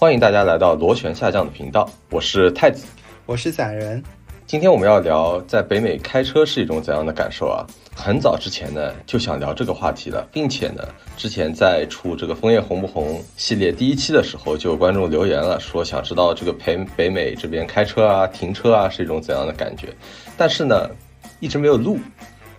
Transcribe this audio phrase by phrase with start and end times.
[0.00, 2.86] 欢迎大家来到螺旋下降的频道，我是太子，
[3.26, 4.02] 我是散人。
[4.46, 7.66] 今天我们要聊在北美开车是一种怎样的感受啊？
[7.94, 10.82] 很早之前呢就想聊这个话题了，并且呢，
[11.18, 19.88] 之前在出这个枫叶红不红系列第一期的时候，就有观众留言了，说想知道这个北北美这边开车啊、停车啊是一种怎样的感觉，
[20.34, 20.88] 但是呢，
[21.40, 21.98] 一直没有录，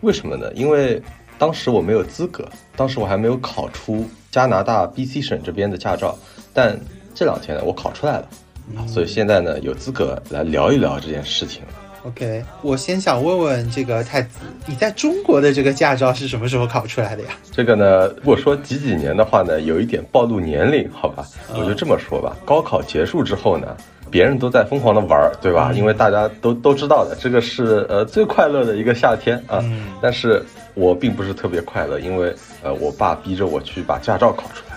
[0.01, 0.53] 为什么呢？
[0.53, 1.01] 因为
[1.39, 6.15] 当时我没有资格，当时我还没有考出加拿大 BC 省这边的驾照，
[6.53, 6.79] 但
[7.13, 8.27] 这两天呢，我考出来了，
[8.75, 11.67] 啊，所以现在呢有资格来聊一聊这件事情了。
[12.03, 17.29] OK，我先想问问这个太子，你在中国的这个驾照是什么时候考出来的呀？
[17.51, 22.35] 这个呢，如果说几几年的话呢，有一点暴露年龄，好吧，我就这么说吧。
[22.43, 23.77] 高考结束之后呢，
[24.09, 25.71] 别人都在疯狂的玩儿，对吧？
[25.75, 29.63] 因为大家都都知道的，这个是呃最快乐的一个夏天啊。
[30.01, 34.70] 但是我并不是特别快乐，因为呃我爸逼着我去把驾照考出来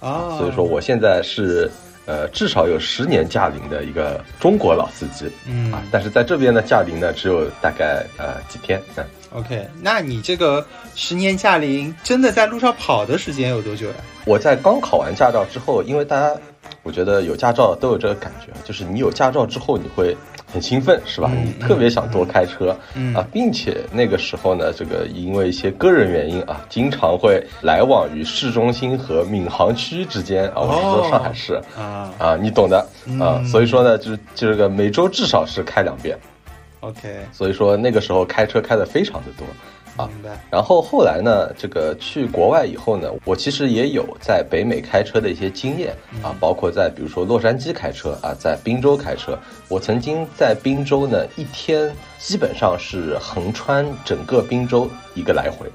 [0.00, 1.70] 啊，所以说我现在是。
[2.10, 8.80] 呃，至少有十年驾龄的一个中国老司机，嗯啊，但是在这边呢，驾龄呢只有大概呃几天。
[8.96, 13.94] 嗯，OK，那你这个十年驾龄真的在路上跑的时间有多久呀？
[14.24, 16.34] 我在刚考完驾照之后，因为大家。
[16.82, 20.16] 我觉得有驾照都有这个感觉，就是你有驾照之后，你会
[20.52, 21.30] 很兴奋，是吧？
[21.34, 22.76] 你特别想多开车
[23.14, 32.78] 啊，并且那个时候呢，这个因为一些个人原因啊，经常会来往于市中心和闵行区之间啊，我是说上海市啊啊，你懂的
[33.20, 33.42] 啊。
[33.44, 36.18] 所以说呢，就这个每周至少是开两遍
[36.80, 37.26] ，OK。
[37.32, 39.46] 所以说那个时候开车开的非常的多。
[40.06, 40.38] 明白。
[40.50, 49.38] 然后后来呢，这个去国外以后呢，我其实也有在北美开车的一些经验啊，包括在比如说洛杉矶开车啊，在宾州开车。
[49.68, 55.66] 我曾经在宾州呢，一天基本上是横穿整个宾州一个来回，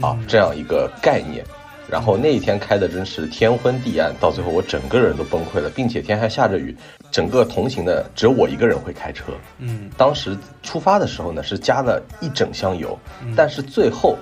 [0.00, 1.44] 啊，这样一个概念。
[1.90, 6.76] 然后那一天开的真是天昏地暗，到最后我整个人都崩溃了，并且天还下着雨，
[7.10, 9.32] 整个同行的只有我一个人会开车。
[9.58, 12.98] 嗯，当时出发的时候呢是加了一整箱油，
[13.34, 14.18] 但是最后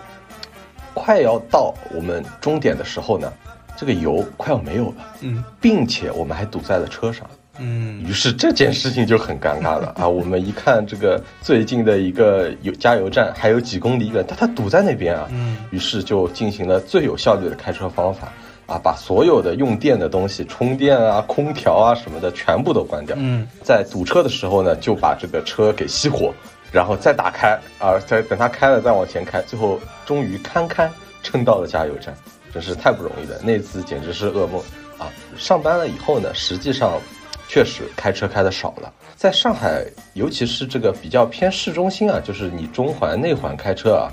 [0.94, 3.32] 快要到我们终点的时候呢，
[3.76, 4.94] 这个油快要没有了。
[5.22, 7.28] 嗯，并且我们还堵在了车上。
[7.58, 10.06] 嗯，于是这件事情就很尴尬了啊！
[10.06, 15.26] 我们一看这个最近的一个油加油站还有几公里远，但它堵在那边啊。
[15.30, 18.32] 嗯，于是就进行了最有效率的开车方法
[18.66, 23.16] 啊，把所有的用电的东西，充电啊、空调啊什么的全部都关掉。
[23.18, 26.34] 嗯，在堵车的时候呢，就把这个车给熄火，
[26.70, 30.90] 然后再打开啊，再等它开了再往前开，最后终于堪堪
[31.22, 32.14] 撑到了加油站，
[32.52, 33.38] 真是太不容易了。
[33.42, 34.60] 那次简直是噩梦
[34.98, 35.08] 啊！
[35.38, 37.00] 上班了以后呢，实际上。
[37.48, 39.84] 确实开车开的少了，在上海，
[40.14, 44.10] 尤其是这个比较偏市中心啊，就是你中环、内环开车啊，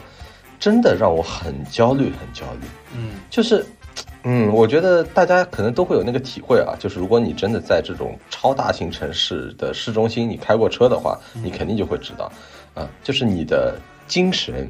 [0.59, 2.67] 真的让我很焦虑，很焦虑。
[2.95, 3.65] 嗯，就是，
[4.23, 12.31] 嗯，我觉得大家可能都会有那个体会啊，就是如果你真的在这种超大型城市的市中心，你开过车的话，你肯定就会知道，
[12.75, 13.75] 啊，就是你的
[14.07, 14.69] 精神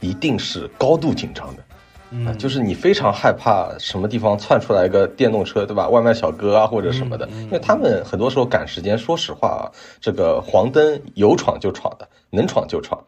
[0.00, 1.63] 一定是高度紧张的。
[2.26, 5.88] 啊，就是你非常害怕什么地方窜出来一个电动车，对吧？
[5.88, 8.96] 外卖小哥啊，或者什么的，因为他们很多时候赶时间。
[8.96, 9.64] 说实话啊，
[10.00, 13.02] 这个黄灯有闯就闯的，能闯就闯，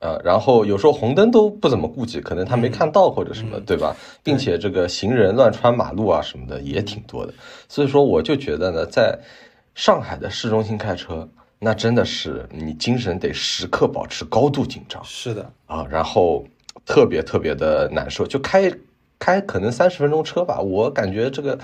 [0.00, 3.94] 呃，然后有时候红灯都不怎么顾及，可能他没看到或者什么，对吧？
[4.24, 7.32] 并且这个行人乱穿马路啊什么的也挺多的。
[7.68, 9.16] 所以说，我就觉得呢，在
[9.74, 11.28] 上海的市中心开车，
[11.60, 15.00] 那真的是你精神得时刻保持高度紧张。
[15.04, 16.44] 是的啊，然后。
[16.88, 18.72] 特别特别的难受，就开
[19.18, 21.58] 开可能三十分钟车吧，我感觉这个，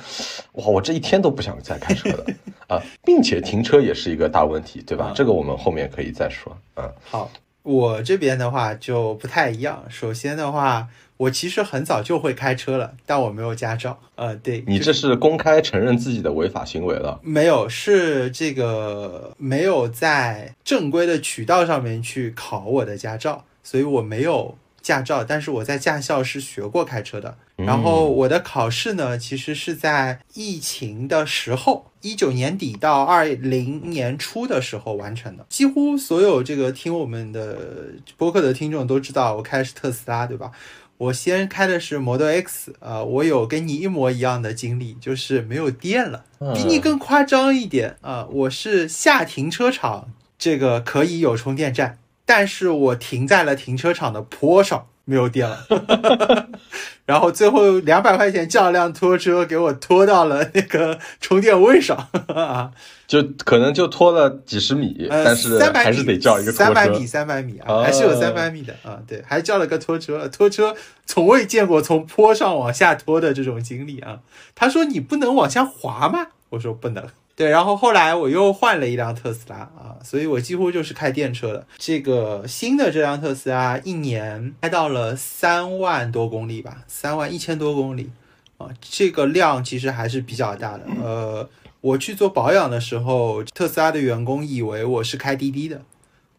[0.52, 2.24] 哇，我这一天都不想再开车了
[2.68, 5.12] 啊，并且停车也是一个大问题，对吧？
[5.14, 6.54] 这个我们后面可以再说。
[6.76, 7.30] 嗯，好，
[7.62, 9.84] 我这边的话就不太一样。
[9.88, 13.98] 首先的话，我其实很早就会开车了，但我没有驾照。
[14.16, 17.18] 呃，对你这是公开承认自己的违法行为了？
[17.22, 24.58] 没有，是这个没有在正规的渠道上面去考我的驾照，所以我没有。
[24.84, 27.38] 驾照，但是我在驾校是学过开车的。
[27.56, 35.46] 然后我的考试呢，其实是在疫情的时候，一九年底到二零年初的时候完成的。
[35.48, 37.58] 几乎所有这个听我们的
[38.18, 40.52] 播客的听众都知道，我开的是特斯拉，对吧？
[40.96, 48.28] 我先开的是 Model X，呃，我有跟你一模一样的经历，就是没有电了，比你更夸张一点啊！
[48.30, 51.98] 我是下停车场，这个可以有充电站。
[52.26, 55.66] 但是我停在了停车场的坡上，没有电了。
[57.06, 62.70] 然后最后两百块钱叫辆拖车给我拖到了那个充电位上啊，
[63.06, 66.64] 就可能就拖了几十米，但是还是得叫一个拖车。
[66.64, 68.98] 三百米，三百米啊，还是有三百米的啊。
[69.06, 70.74] 对，还叫了个拖车，拖车
[71.04, 74.20] 从未见过从坡上往下拖的这种经历啊。
[74.54, 77.06] 他说：“你不能往下滑吗？”我说不能。
[77.36, 81.66] 对，然后后来我又换了一辆特斯拉啊，所以我几乎就是开电车的。
[81.78, 88.10] 这个新的这辆特斯拉一年开到了三万多公里吧，三万一千多公里
[88.58, 90.84] 啊，这个量其实还是比较大的。
[91.02, 91.48] 呃，
[91.80, 95.82] 我去做保养的时候，特斯拉的员工以为我是开滴滴的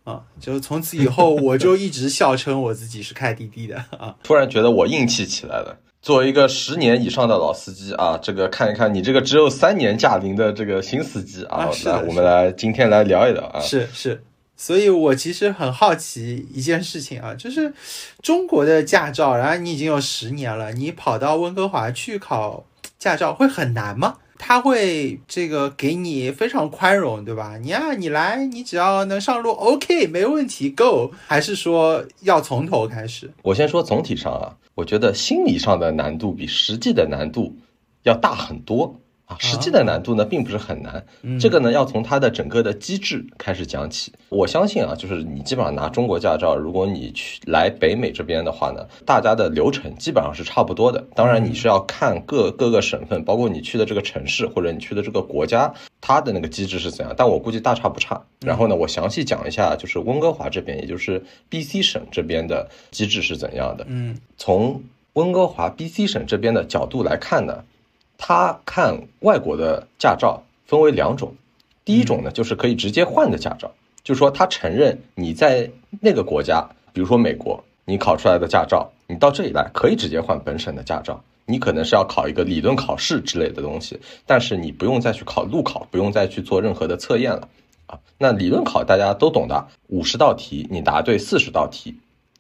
[0.06, 4.16] 啊，就从此以后我就一直笑称我自己是开滴滴的啊。
[4.24, 5.78] 突然觉得我硬气起来了。
[6.06, 13.60] 作为一个十年以上的老司机啊，这个看一看你这个只有三年驾龄的这个新司机啊，来我们来今天来聊一聊啊。
[13.60, 14.24] 是是，
[14.56, 17.74] 所以我其实很好奇一件事情啊，就是
[18.22, 22.64] 中国的驾照，然后你已经有十年了，你跑到温哥华去考
[23.00, 24.18] 驾照会很难吗？
[24.38, 27.58] 他会这个给你非常宽容，对吧？
[27.58, 31.12] 你啊，你来，你只要能上路，OK，没问题，Go。
[31.28, 33.32] 还是说要从头开始？
[33.42, 34.56] 我先说总体上啊。
[34.76, 37.56] 我觉得心理上的难度比实际的难度
[38.04, 39.36] 要大很多啊！
[39.40, 41.04] 实际的难度呢并不是很难，
[41.40, 44.14] 这个呢要从它的整个的机制开始讲起。
[44.30, 51.04] 我相信啊，就是你基本上拿中国驾照，如果你去来北美这边的话呢，大家的流程基本上是差不多的。
[51.16, 57.14] 当然你是要看各各个省份，包括你去的这个城市或者你去的这个国家，它的那个机制是怎样。
[57.18, 58.22] 但我估计大差不差。
[58.42, 63.86] 然后呢，我详细讲一下，就是温哥华这边，也就是 BC 省这边的机制是怎样的。
[63.90, 64.18] 嗯。
[64.38, 64.84] 从
[65.14, 67.64] 温哥华 BC 省这边的角度来看呢，
[68.18, 71.34] 他看外国的驾照分为两种，
[71.84, 73.72] 第一种呢就是可以直接换的驾照，
[74.04, 75.70] 就是说他承认你在
[76.02, 87.48] 那个国家，比如说美国，你考出来的驾照，你到这里来可以直接换本省的驾照，你可能是要考一个理论考试之类的东西，但是你不用再去考路考，不用再去做任何的测验了
[87.88, 88.00] 啊。
[88.18, 91.96] 那理论考大家都懂的，五十道题你答对四十道题。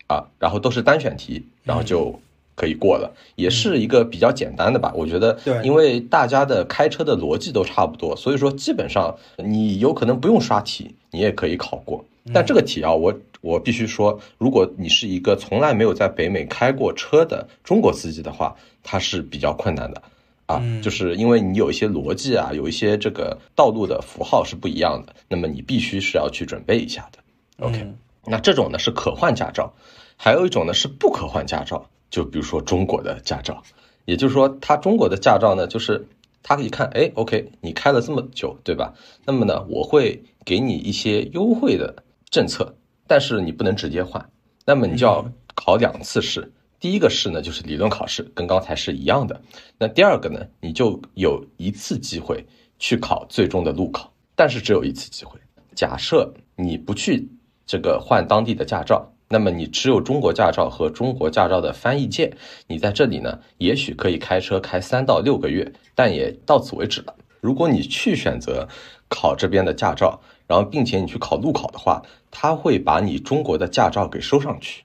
[0.08, 2.20] 啊，然后都是单选题，然后就
[2.56, 4.92] 可以过了，也是一个比较简单的吧？
[4.96, 12.04] 我觉得，对，因为大家的开车的逻辑都差不多，所以说基本上你有可能不用刷题，你也可以考过。
[12.34, 20.02] 但这个题啊，我我必须说，如果你是一个从来没有在北美开过车的中国司机的话，它是比较困难的
[20.48, 27.20] 啊，就是因为你有一些逻辑啊，有一些这个道路的符号是不一样的，那么你必须是要去准备一下的。
[27.66, 27.86] OK。
[28.28, 29.74] 那这种呢是可换驾照，
[30.18, 33.62] 还有一种呢是不可换驾照，就比如说中国的驾照，
[34.06, 36.08] 也就是说他中国的驾照呢，就是
[36.44, 38.94] 他一看，哎，OK，你开了这么久，对吧？
[39.26, 42.76] 那么呢，我会给你一些优惠的政策，
[43.08, 44.30] 但是你不能直接换，
[44.66, 45.26] 那么你就要
[45.56, 49.42] 考两次试，第一个试呢就是理论考试，跟刚才是一样的，
[49.78, 52.46] 那第二个呢，你就有一次机会
[52.80, 55.40] 去考最终的路考，但是只有一次机会，
[55.76, 57.30] 假设你不去。
[57.68, 62.32] 这个换当地的驾照，那么你持有中国驾照和中国驾照的翻译件，
[62.68, 67.14] 你在这里呢，也许可以开车开三到六个月，但也到此为止了。
[67.42, 68.68] 如果你去选择
[69.10, 74.84] 考这边的驾照，然后并且你去考路考的话，他会把你中国的驾照给收上去，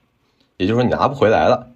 [0.57, 1.67] 也就是说你拿不回来了。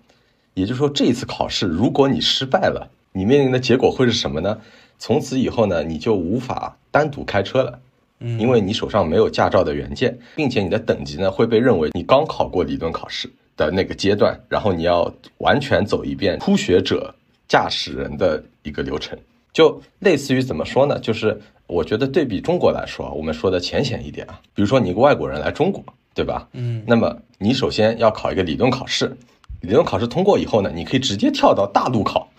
[0.55, 4.59] 也就是说这一次考试，如果你失败了，你面临的结果会是什么呢？
[4.97, 7.79] 从此以后呢，你就无法单独开车了。
[8.19, 17.13] 因为你手上没有驾照的原件，并且你的等级呢会被认为你刚考过理论考试的那个阶段，然后你要完全走一遍初学者
[17.47, 19.17] 驾驶人的一个流程，
[19.53, 20.97] 就类似于怎么说呢？
[20.99, 26.47] 就是我觉得对比中国来说，我们说的浅显一点啊，比如说你一个外国人来中国，对吧？
[26.53, 29.15] 嗯，那么你首先要考一个理论考试，
[29.61, 32.29] 理论考试通过以后呢，你可以直接跳到大陆考，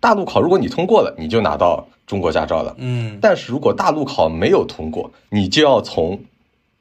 [0.00, 1.86] 大路考如果你通过了，你就拿到。
[2.06, 6.18] 中国驾照了，嗯，但是如果大路考没有通过，你就要从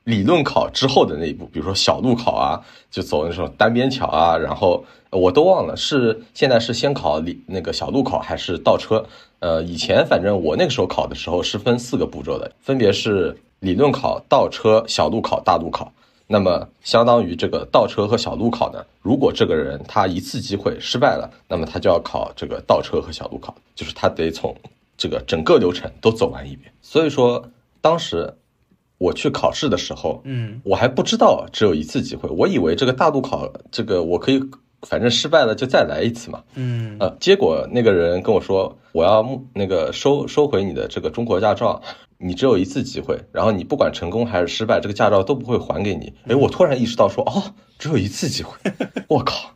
[0.05, 2.59] 理论考之后的那一步，比如说小路考啊，
[2.89, 9.05] 就走那种单边桥啊，然后我都忘了是现在是先考理那个小路考还是倒车，
[9.38, 15.93] 呃，以前反正我那个时候考的时候是分四个步骤的，分别是理论考、倒车、小路考、大路考。
[16.31, 24.55] 那么相当于这个倒车和小路考呢，如果这个人他一次机会失败了，那么他就要考这个倒车和小路考，就是他得从。
[25.01, 27.41] 这个整个流程都走完一遍，所以说
[27.79, 28.33] 当时
[28.98, 34.41] 我去考试的时候，嗯，我还不知道只有一次机会，我以为这个大路考这个我可以，
[34.81, 41.81] 反正失败了就再来一次嘛，嗯，呃，结果那个人跟我说，我要那个收收回你的这个中国驾照，
[42.21, 46.13] 你只有一次机会，然后你不管成功还是失败，这个驾照都不会还给你。
[46.27, 48.57] 哎，我突然意识到说，哦，只有一次机会，
[49.07, 49.55] 我靠。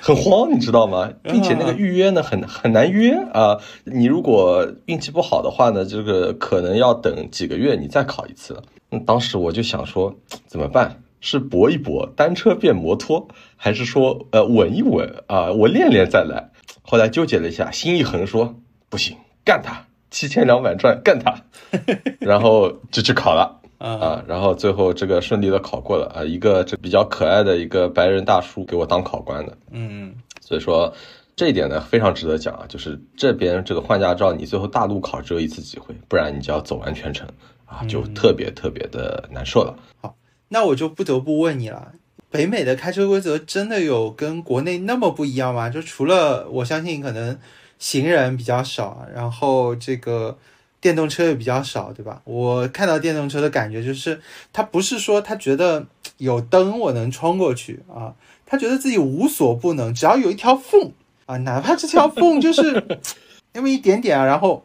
[0.00, 1.12] 很慌，你知道吗？
[1.22, 3.58] 并且那个预约呢，很很难约啊。
[3.84, 8.62] 你如果运气不好的话呢，这个可能要等几个月，你再考一次。
[8.88, 10.16] 那当时我就想说，
[10.46, 11.02] 怎么办？
[11.20, 15.52] 是搏一搏，单车变摩托，还是说呃稳一稳啊？
[15.52, 16.52] 我练练再来。
[16.82, 18.54] 后来纠结了一下，心一横说，
[18.88, 21.34] 不行，干他七千两百转干他，
[22.20, 30.92] 然后就去考了啊，然后最后这个顺利的考过了啊，一个这比较可爱的一个白人大叔给我当考官的，嗯，所以说
[31.34, 37.28] 这一点呢非常值得讲啊，就是这边这个换驾照，你最后大陆考只有一次机会，不然你就要走完全程
[37.66, 39.76] 啊，就特别特别的难受了。
[40.00, 40.16] 好，
[40.48, 41.92] 那我就不得不问你了。
[42.28, 45.68] 北美的开车规则真的有跟国内那么不一样吗？
[45.70, 47.38] 就除了我相信可能
[47.78, 50.36] 行人比较少，然后这个
[50.80, 52.20] 电动车也比较少，对吧？
[52.24, 54.20] 我看到电动车的感觉就是，
[54.52, 55.86] 他不是说他觉得
[56.18, 58.14] 有灯我能冲过去啊，
[58.44, 60.92] 他觉得自己无所不能，只要有一条缝
[61.26, 62.84] 啊，哪怕这条缝就是
[63.54, 64.64] 那么一点点啊，然后。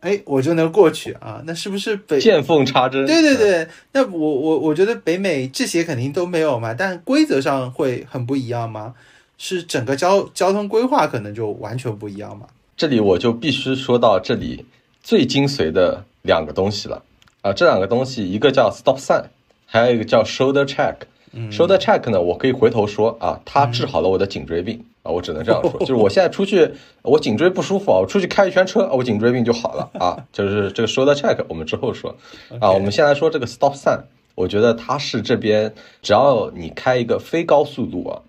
[0.00, 1.42] 哎，我就能过去啊？
[1.44, 3.04] 那是不是北见缝插针？
[3.04, 8.94] 对对对，那我我我觉得北美这些肯定都没有嘛，但规则上会很不一样吗？
[9.38, 12.46] 是整个交交通规划可能就完全不一样嘛？
[12.76, 14.66] 这里我就必须说到这里
[15.02, 17.02] 最精髓的两个东西了
[17.40, 17.52] 啊！
[17.52, 19.24] 这两个东西，一个叫 stop sign，
[19.64, 20.94] 还有一个叫 shoulder check。
[21.50, 25.12] shoulder check 呢，我可以回头说啊，它治好了我的颈椎病啊。
[25.12, 26.70] 我只能这样说， 就是我现在出去，
[27.02, 30.24] 我颈椎不舒服啊，我出去开一圈车，我颈椎病就好了啊。
[30.32, 32.16] 就是这个 shoulder check，我们之后说
[32.60, 32.72] 啊。
[32.72, 34.00] 我们先来说这个 stop sign，
[34.34, 38.22] 我觉得它是这边只要你开一个非高速路啊，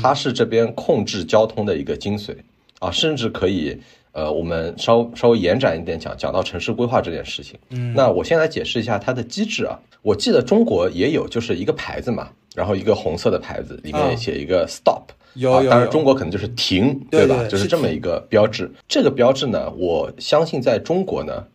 [0.00, 2.36] 它是这边控制交通的一个精髓
[2.78, 3.78] 啊，甚至可以
[4.12, 7.58] 呃，我们稍稍微延展一点讲，讲到城市规划这件事情。
[7.70, 9.78] 嗯，那我先来解释一下它的机制啊。
[10.02, 15.02] 我记得中国也有，就是一个牌子嘛，然后一个红色的牌子里面写一个 stop。
[15.34, 17.48] 有，当然中国可能就是停，对吧？
[17.48, 18.70] 就是这么一个标志。
[18.86, 21.46] 这个标志呢，我相信在中国呢，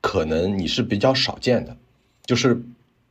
[0.00, 1.76] 可能你是比较少见的，
[2.24, 2.60] 就是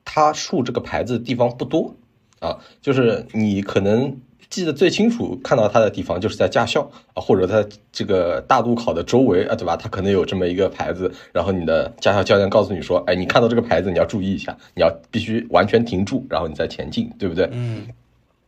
[0.04, 1.96] 它竖这个牌子的地方不多
[2.40, 2.60] 啊。
[2.82, 4.18] 就是你可能
[4.50, 9.76] 记得最清楚看到它的地方，就是在驾校啊，或者在这个大路考的周围啊，对吧？
[9.78, 17.50] 它可能有这么一个牌子，然后你的驾校教练告诉你说，哎，你看到这个牌子，你要注意一下，你要必须完全停住，然后你再前进，对不对？
[17.52, 17.88] 嗯。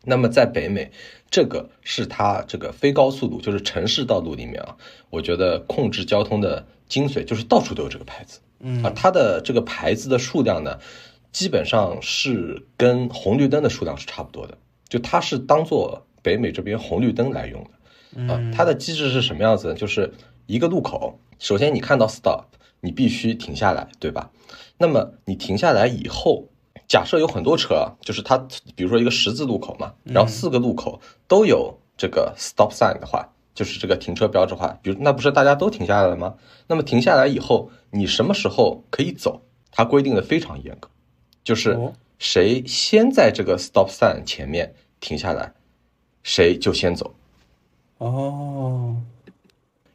[0.04, 0.92] 那么在北美。
[1.30, 4.76] 这个是它这个非高速路，就是城市道路里面啊，
[5.10, 10.78] 我觉得控制交通的精髓就是到处都有这个牌子，嗯啊，它的这个牌子的数量呢，
[11.32, 14.58] 基本上是跟红绿灯的数量是差不多的，
[14.92, 17.64] 就它是当做北美这边红绿灯来用
[18.28, 19.74] 的，啊，它的机制是什么样子呢？
[19.74, 20.14] 就是
[20.46, 22.44] 一个路口，首先你看到 stop，
[22.82, 24.30] 你必须停下来，对吧？
[24.78, 26.46] 那么你停下来以后。
[26.88, 28.38] 假设有很多车，就是它，
[28.76, 36.36] 比如说一个十字路口嘛，然后四个路口都有这个 stop sign 的话，就是这个停车标志话，比如那不是大家都停下来了吗？
[36.68, 39.42] 那么停下来以后，你什么时候可以走？
[39.72, 40.90] 它规定的非常严格，
[41.46, 41.80] 就是
[42.20, 45.52] 谁先在这个 stop sign 前面停下来，
[46.24, 47.14] 谁就先走。
[47.98, 48.96] 哦。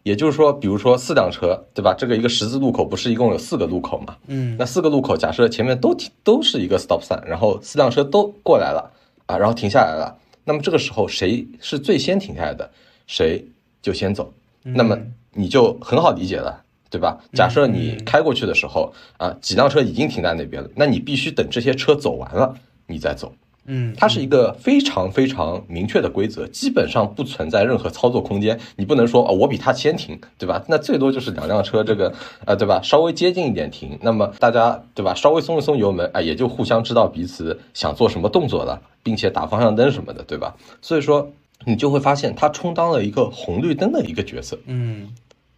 [0.02, 1.92] 也就是说，比如说四辆车，对吧？
[1.92, 4.16] 这个一个十字路口不是一共有四个路口嘛？
[4.28, 8.92] 嗯，那四个路口，假设前面都停，都是一个 stop sign，然后四辆车都过来了
[9.26, 10.16] 啊，然后停下来了。
[10.44, 12.70] 那么这个时候谁是最先停下来的，
[13.08, 13.44] 谁
[13.82, 14.32] 就先走。
[14.62, 14.96] 那么
[15.32, 17.18] 你就很好理解了，对吧？
[17.32, 22.54] 假设你开过去的时候啊，几辆车已经停在那边了，那你必须等这些车走完了，
[22.86, 23.34] 你再走。
[23.66, 28.58] 嗯，它是一个非常非常明确的规则，基本上不存在任何操作空间。
[28.76, 30.64] 你不能说哦，我比他先停，对吧？
[30.68, 32.12] 那最多就是两辆车这个，
[32.44, 32.80] 呃，对吧？
[32.82, 35.14] 稍微接近一点停，那么大家对吧？
[35.14, 40.54] 稍微松一松油门，啊，也就互相知道彼此想做什么动作了，并且打方向灯什么的，对吧？
[40.80, 41.30] 所以说
[41.64, 44.58] 你就会发现，它充当了一个红绿灯的一个角色。
[44.66, 45.08] 嗯，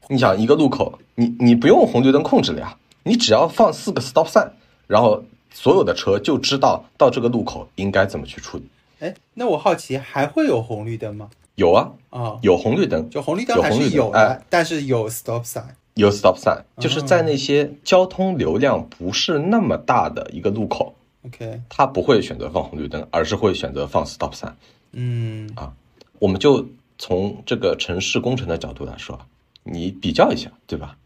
[0.09, 4.49] 你想一个路口，你你不用红绿灯控制了呀，你只要放四个 stop sign，
[4.87, 5.23] 然后。
[5.53, 8.65] 所有的车就知道到这个路口应该怎么去处理。
[9.01, 11.31] 哎，那我好奇还会有红绿灯吗？
[11.55, 15.65] 有啊，啊，有红绿灯，就红绿灯还是有的，但是有 stop sign，
[15.95, 20.95] 有 stop sign，就是在那些交通流量不是那么大的一个路口
[21.27, 24.53] ，OK，他不会选择放红绿灯，而是会选择放 stop sign。
[24.93, 25.73] 嗯，啊，
[26.21, 26.65] 我们就
[26.99, 29.19] 从这个城市工程的角度来说，
[29.65, 30.97] 你比较一下，对吧？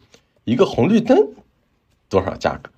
[0.44, 1.18] 一个红绿灯
[2.08, 2.70] 多少价格？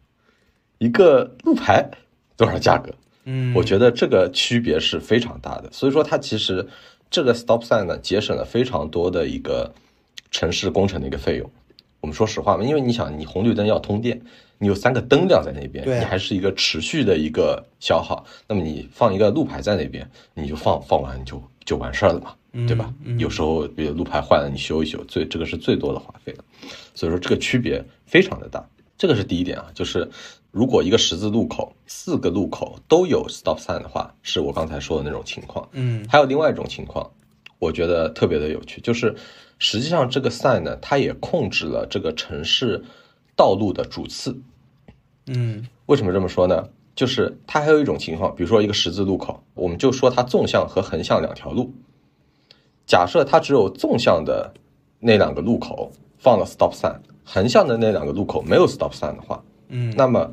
[0.84, 1.88] 一个路牌
[2.36, 2.92] 多少价格？
[3.24, 5.70] 嗯，我觉得这个区别是非常大的。
[5.72, 6.68] 所以说，它其实
[7.10, 9.72] 这个 stop sign 呢，节省了非常多的一个
[10.30, 11.50] 城市工程的一个费用。
[12.02, 14.20] 我们说实话嘛，因为你想，你红绿灯要通电，
[14.58, 18.26] 你有三个灯亮在那边，你还是一个持续的一个消耗。
[18.46, 22.34] 那么你放一个路牌在那边，你就放放完就就完事儿了嘛，
[22.66, 22.92] 对吧？
[23.16, 26.44] 有时候比如路牌坏了，你修一修，最这个是最多的花费了。
[26.94, 28.62] 所以说，这个区别非常的大。
[28.98, 30.06] 这个是第一点啊，就是。
[30.54, 35.68] 如果一个十字路口四个路口都有 stop sign 的话，是我刚才说的那种情况。
[35.72, 37.10] 嗯，还有另外一种情况，
[37.58, 39.16] 我觉得特别的有趣，就是
[39.58, 42.84] 实际上这个 sign 呢，它也控制了这个城市
[43.34, 44.40] 道路的主次。
[45.26, 46.68] 嗯为什么这么说呢？
[46.94, 51.72] 就是它还有一种情况，比如说一个十字路口，我们就说它纵向和横向两条路。
[52.86, 54.54] 假设它只有纵向的
[55.00, 60.32] 那两个路口放了 stop sign，横向的那两个路口没有 stop sign 的话，嗯那么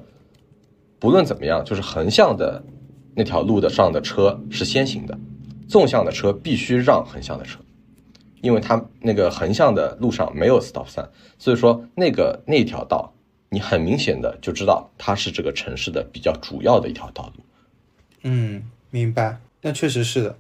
[1.01, 2.62] 不论怎么样，就是横向的
[3.15, 5.17] 那条路的上的车是先行的，
[5.67, 7.60] 纵向的车必须让横向的车，
[8.41, 11.08] 因为它那个横向的路上没有 stop sign，
[11.39, 13.12] 所以说那个那条道，
[13.50, 17.43] 你很明显的就知道它是这个城市的比较主要的一条道路。
[18.22, 19.39] 嗯，明白。
[19.63, 20.38] 那确实是的。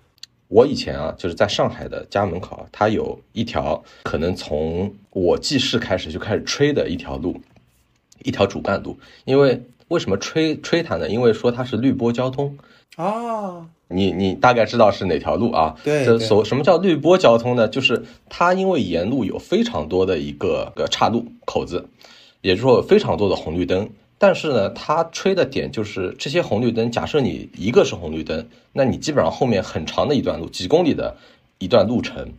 [0.47, 7.41] 我以前啊，就是在上海的家门口啊，它有一条可能从我记事开始就开始吹的一条路，
[8.23, 8.99] 一条主干路。
[9.25, 9.59] 因为
[9.91, 11.09] 为什么吹吹它呢？
[11.09, 12.57] 因为说它是绿波交通，
[12.95, 15.75] 啊，你你大概知道是哪条路啊？
[15.83, 17.67] 对对这所什么叫绿波交通呢？
[17.67, 21.89] 就是它因为沿路有非常多的一个个岔路口子，
[22.39, 23.89] 也就是说有非常多的红绿灯。
[24.17, 31.17] 但是呢，它吹的点就是这些红绿灯，假设你一个是红绿灯，那你基本上后面很长的一段路，几公里的
[31.57, 32.31] 一段路程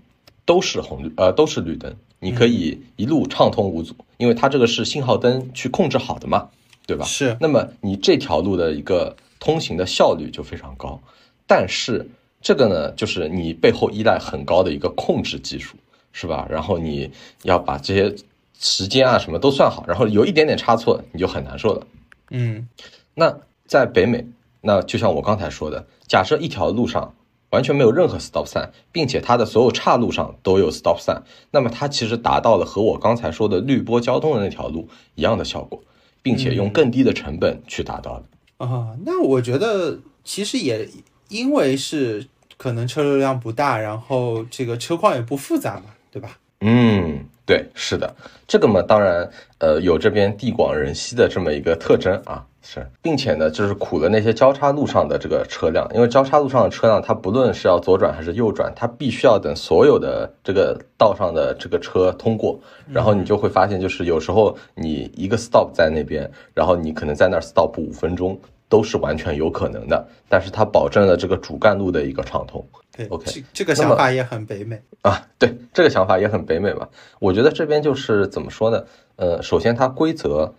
[0.47, 6.51] 都是红绿呃都是绿灯，你可以一路畅通无阻，因为它这个是信号灯去控制好的嘛，
[6.87, 7.05] 对吧？
[7.05, 11.01] 是那么你这条路的一个通行的效率就非常高，
[11.47, 12.09] 但是
[12.41, 15.77] 这个呢，就是你背后依赖很高的一个控制技术，
[16.12, 16.47] 是吧？
[16.51, 17.11] 然后你
[17.43, 18.15] 要把这些
[18.59, 21.87] 时间啊什么都算好，然后有一点点差错你就很难受了。
[22.31, 22.69] 嗯
[23.15, 23.37] 那
[23.67, 24.27] 在北美，
[24.61, 27.15] 那就像我刚才说的，假设一条路上
[27.51, 35.83] 完全没有任何 stop sign，并且它的所有岔路上都有 stop sign，那么它其实达到了和我刚才说的绿波交通的那条路一样的效果，
[36.23, 38.64] 并且用更低的成本去达到的。
[38.64, 40.88] 啊，那我觉得其实也
[41.29, 42.26] 因为是
[42.57, 46.38] 可能车流量不大，然后这个车况也不复杂嘛，对吧？
[46.61, 48.15] 嗯，对，是的，
[48.47, 62.57] 这个嘛，当然，呃，有这边地广人稀的这么一个特征啊，是，并且呢，就是苦了那些交叉路上的这个车辆，因为交叉路上的车辆，它不论是要左转还是右转，它必须要等所有的这个道上的这个车通过，
[62.88, 68.38] 然后你就会发现，就是有时候你一个 stop 在那边，然后你可能在那儿 stop 五分钟，
[68.69, 72.64] 都是完全有可能的，但是它保证了这个主干路的一个畅通。
[72.96, 74.81] 对 OK，这这个想法也很北美。
[75.02, 76.88] 啊，对，这个想法也很北美嘛。
[77.18, 78.85] 我觉得这边就是怎么说呢？
[79.16, 80.52] 呃，首先它规则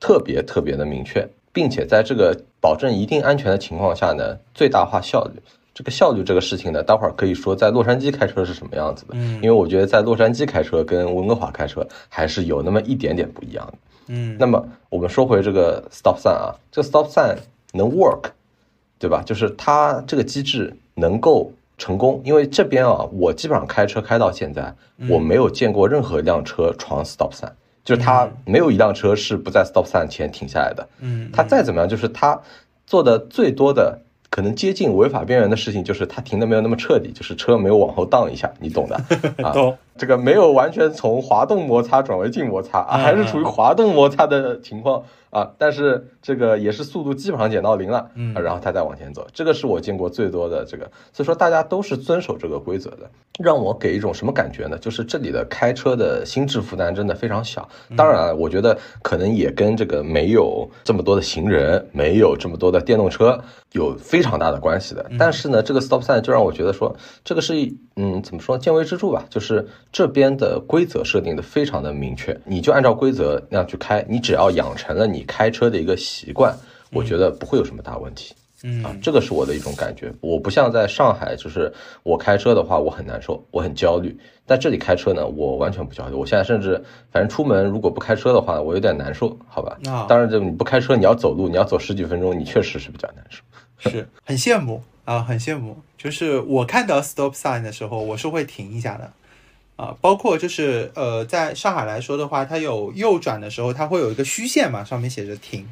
[0.00, 5.40] 特别特别的明确，并且在这个保证一定安全的情况下呢，最大化效率。
[5.74, 13.74] 这个效率这个事情呢，待会儿可以说在洛杉矶开车是什么样子的，嗯因为我觉得在洛杉矶开车跟温哥华开车还是有那么一点点不一样的。
[14.06, 17.36] 嗯那么我们说回这个 stop sign 啊，这个 stop sign
[17.72, 18.30] 能 work，
[18.98, 19.22] 对吧？
[19.22, 24.74] 就是它这个机制能够成功，因为这边啊，我基本上开车开到现在，
[25.08, 27.50] 我没有见过任何一辆车闯 stop sign，
[27.84, 30.88] 就是它没有一辆车是不在 stop sign 前停下来的。
[31.00, 32.40] 嗯，它再怎么样，就是它
[32.86, 34.00] 做的最多的。
[34.28, 38.96] 可能接近违法边缘的事情，就是它停的没有那么彻底，就是车没有往后荡一下，你懂的
[39.42, 39.52] 啊。
[39.52, 39.74] 懂。
[39.96, 45.02] 这个没有完全从滑动摩擦转为静摩擦还是处于滑动摩擦的情况
[45.36, 54.78] 啊，但是这个也是速度基本上减到零了，嗯啊然后他再往前走，这个是我见过最多的这个，所以说大家都是遵守这个规则的，让我给一种什么感觉呢？
[54.78, 57.68] 就是这里的开车的心智负担真的非常小。
[57.94, 63.38] 当然，啊我觉得可能也跟这个没有这么多的行人，没有这么多的电动车
[63.72, 65.04] 有非常大的关系的。
[65.18, 67.52] 但是呢，这个 stop sign 就让我觉得说，这个是
[67.96, 76.56] 嗯怎么说见微知著吧，就是这边的规则设定的非常的明确，你就按照规则那样去开，你只要养成了你开车的一个习惯，
[76.90, 78.34] 我觉得不会有什么大问题。
[78.62, 80.10] 嗯啊，这个是我的一种感觉。
[80.20, 81.70] 我不像在上海，就是
[82.02, 84.18] 我开车的话，我很难受，我很焦虑。
[84.46, 86.14] 在这里开车呢，我完全不焦虑。
[86.14, 89.76] 我现在甚至，反正出门如果不开车的话，我有点难受，好吧？
[89.86, 93.42] 啊当然，就你不开车，你要走路，你要走十几分钟，你确实是比较难受。
[93.90, 95.76] 是 很羡慕啊，很羡慕。
[95.98, 99.12] 就是我看到 stop sign 的时候，我是会停一下的
[99.76, 99.96] 啊。
[100.00, 105.66] 包括就是呃，在上海来说的话，它有右转的时候，它会有一个虚线嘛，上面写着停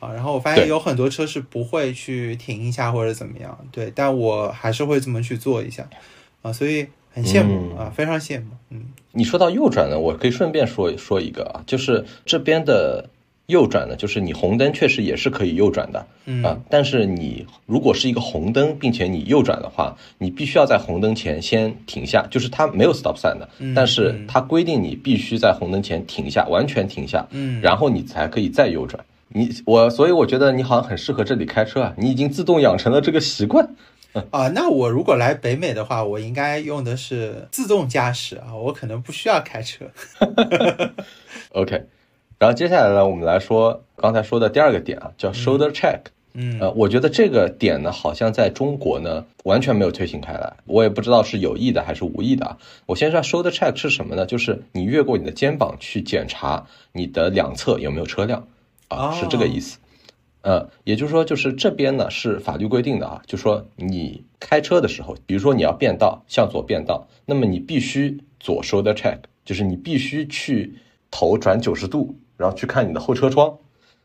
[0.00, 0.12] 啊。
[0.12, 5.88] 然后我发现有很多车是不会去停一下或者怎么样，对，但我还是会这么去做一下
[6.42, 8.50] 啊，所以很羡慕、嗯啊，非常羡慕。
[8.70, 13.08] 嗯你说到右转呢，我可以顺便说说一个啊，就是这边的
[13.46, 29.04] 右转呢，就是你红灯确实也是可以右转的，嗯啊，但是你如果是一个红灯，并且你右转的话，你必须要在红灯前先停下，就是它没有 stop sign 的，嗯但是嗯它规定你必须在红灯前停下，完全停下，嗯然后你才可以再右转。
[29.28, 33.68] 你我所以我觉得你好像很适合这里开车啊，你已经自动养成了这个习惯。
[34.30, 39.86] 啊，那我如果来北美的话，我应该用的是自动驾驶啊，我可能不需要开车。
[41.50, 41.82] OK，
[42.38, 46.00] 然后接下来呢，我们来说刚才说的第二个点啊，叫 shoulder check。
[46.36, 52.58] 嗯呃，我觉得这个点呢，好像在中国呢完全没有推行开来，我也不知道是有意的还是无意的啊。
[52.86, 54.26] 我先说 shoulder check 是什么呢？
[54.26, 58.48] 就是你越过你的肩膀去检查你的两侧有没有车辆
[58.88, 59.78] 啊，是这个意思。
[60.42, 70.74] 呃，也就是说，就是这边呢是法律规定的啊，就说你开车的时候，比如说你要变道，向左变道，那么你必须左 shoulder check，就是你必须去
[71.12, 73.58] 头转九十度，然后去看你的后车窗，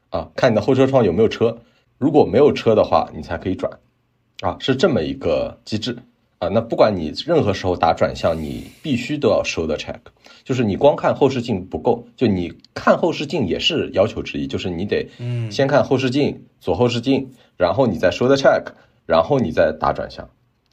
[0.10, 1.58] 啊，看你的后车窗有没有车，
[1.98, 3.80] 如果没有车的话，你才可以转，
[4.42, 5.98] 啊，是这么一个机制
[6.38, 6.48] 啊。
[6.50, 10.00] 那不管你任何时候打转向，你必须都要 shoulder check，
[10.44, 18.64] 就是你光看后视镜不够，就你看后视镜也是要求之一，就是你得嗯先看后视镜，左后视镜，然后你再 shoulder check，
[19.06, 20.30] 然后你再打转向。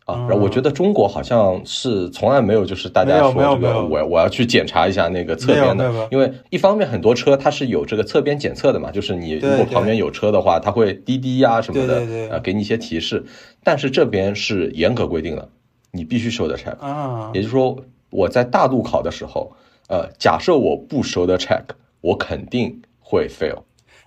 [0.07, 12.29] 啊，然后我觉得中国好像是从来没有，就是大家说这个我我要去检查一下那个侧边的因为一方面很多车它是有这个侧边检测的嘛，就是你如果旁边有车的话，它会滴滴呀、什么的，对对对。
[12.29, 13.25] 呃，给你一些提示。
[13.65, 15.49] 但是这边是严格规定的，
[15.91, 17.77] 你必须收的 check，啊也就是说
[18.11, 19.53] 我在大路考的时候，
[19.89, 21.65] 呃，假设我不收的 check，
[22.01, 23.59] 我肯定会 fail，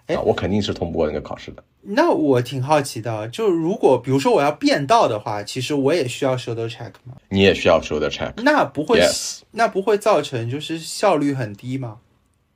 [0.05, 1.61] 哎啊，我肯定是通不过那个考试的。
[1.81, 7.15] 那我挺好奇的，就如果比如说我要变道的话，其实我也需要 shoulder check 吗？
[7.29, 8.33] 你也需要 shoulder check。
[8.43, 11.97] 那不会 Yes 那不会造成就是效率很低吗？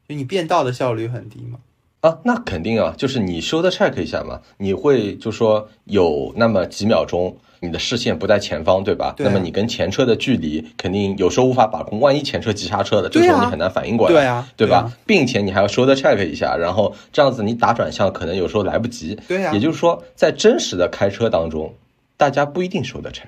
[0.08, 1.60] 就你变道的效率很低吗？
[2.02, 9.16] 啊，那肯定啊，就是你 shoulder check 一下嘛，你会就说有那么几秒钟，你的视线不在前方，对吧？
[9.20, 14.82] 那么你跟前车的距离肯定有时候无法把控，万一前车急刹车了，这时候你很难反应过来，对啊对吧？
[14.82, 19.18] 对啊并且你还要修的 check 一下，然后这样子你打转向可能有时候来不及。
[19.28, 21.74] 对呀也就是说，在真实的开车当中，
[22.18, 23.28] 大家不一定收的 check。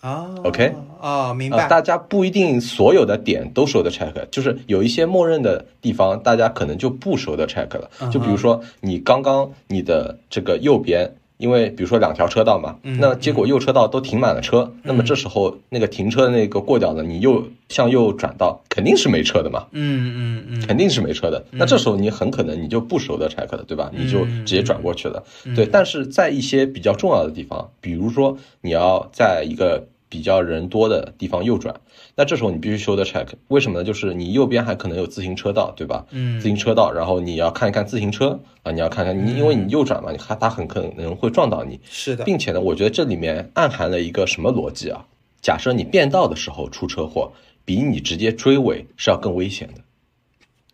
[0.00, 1.68] 啊 OK 哦，明啊，白。
[1.68, 7.90] 大家不一定所有的点都收的 check，就是有一些默认的地方，大家可能就不收的 check 了。
[8.00, 19.66] 嗯就比如说你刚刚你的这个右边，因为比如说两条车道嘛，嗯那结果右车道都停满了车，那么这时候那个停车的那个过掉了，你又向右转道，肯定是没车的嘛。
[19.70, 23.90] 嗯嗯嗯，肯定是没车的，那这时候你很可能你就不收的 check 了，对吧？
[23.94, 25.22] 你就直接转过去了。
[25.54, 31.74] 对，但是在一些比较重要的地方，比如说你要在一个比较人多的地方右转，
[32.18, 33.84] 那这时候你必须修的 check，为什么呢？
[33.84, 36.04] 就是你右边还可能有自行车道，对吧？
[36.10, 45.06] 嗯自行车道，然后你要看一看自行车啊，你要看看你，因为你右转嘛，你看它很可能会撞到你，是的，并且呢，我觉得这里面暗含了一个什么逻辑啊？
[45.40, 47.30] 假设你变道的时候出车祸，
[47.64, 49.80] 比你直接追尾是要更危险的。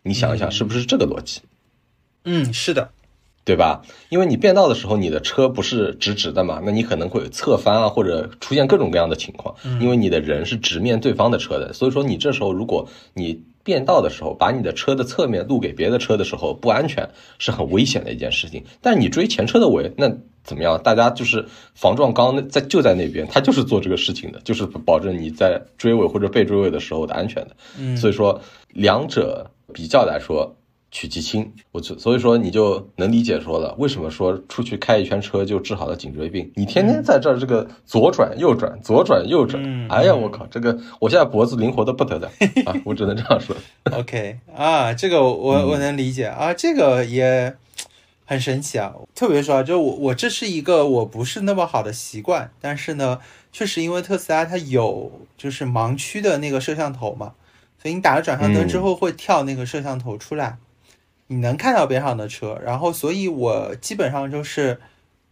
[0.01, 1.41] 你想一想，是不是这个逻辑？
[2.23, 2.89] 嗯是的，
[3.45, 3.83] 对吧？
[4.09, 9.55] 因为你变道的时候，你的车不是直直的嘛，那你可能会侧翻啊，或者出现各种各样的情况。
[9.79, 18.63] 因为你的人是直面对方的车的，所以说你这时候如果你变道的时候，把你的车的侧面路给别的车的时候，不安全是很危险的一件事情。
[18.81, 20.11] 但你追前车的尾，那
[20.43, 20.81] 怎么样？
[20.81, 27.55] 大家就是防撞钢在就在那边，他就是做这个事情的，就是保证你在追尾或者被追尾的时候的安全的。
[27.77, 30.55] 嗯所以说两者比较来说，
[30.95, 31.51] 取其轻。
[31.73, 36.49] 我就所以说你就能理解说了，为什么说出去开一圈车就治好了颈椎病？
[36.55, 42.31] 你天天在这儿这个左转右转左转右转，嗯哎呀我靠，这个我现在脖子灵活的不得了
[42.65, 42.73] 啊！
[42.85, 43.53] 我只能这样说。
[43.91, 47.57] OK 啊，这个我嗯我能理解啊，这个也
[48.25, 48.93] 很神奇啊。
[49.13, 53.19] 特别说啊，就我我这是一个我不是那么好的习惯，但是呢，
[53.51, 57.33] 确实因为特斯拉它有就是盲区的那个摄像头嘛，
[57.81, 60.57] 所以你打了转向灯之后会跳那个摄像头出来，
[61.27, 64.79] 你能看到边上的车，然后所以我基本上就是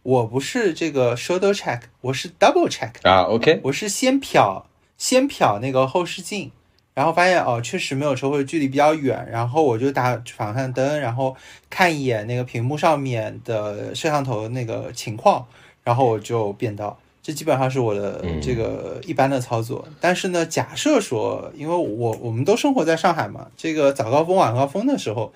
[0.02, 2.90] 我不是这个 shoulder check，我是 double check。
[3.02, 4.64] 啊，OK，我是先瞟
[4.98, 6.50] 先瞟那个后视镜，
[6.94, 11.36] 然后发现哦确实没有车或者距离比较远，然后我就打反向灯，然后
[11.70, 15.46] 看一眼那个屏幕上面的摄像头那个情况，
[15.84, 16.98] 然后我就变道。
[17.22, 19.86] 这基本上是我的嗯这个一般的操作。
[20.00, 25.32] 但是呢，假设说，因为我我们都生活在上海嘛，这个早高峰晚高峰的时候，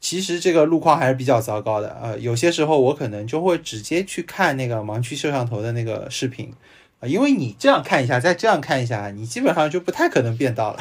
[0.00, 1.96] 其实这个路况还是比较糟糕的。
[2.02, 6.52] 呃，有些时候我可能就会直接去看那个盲区摄像头的那个视频。
[7.00, 10.78] 啊，因为你这样看一下，再这样看一下，你基本上就不太可能变道了。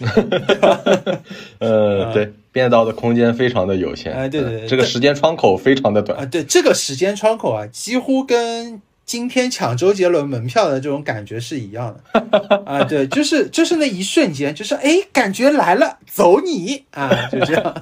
[1.60, 12.62] 呃，对，变道的空间非常的有限，哎对对对呃这个时间窗口非常的短啊，短，对，这个时间窗口啊，几乎跟今天抢周杰伦门票的这种感觉是一样的。
[12.64, 17.74] 啊，对，就是就是那一瞬间，就是哎，感觉来了，走你啊，就这样。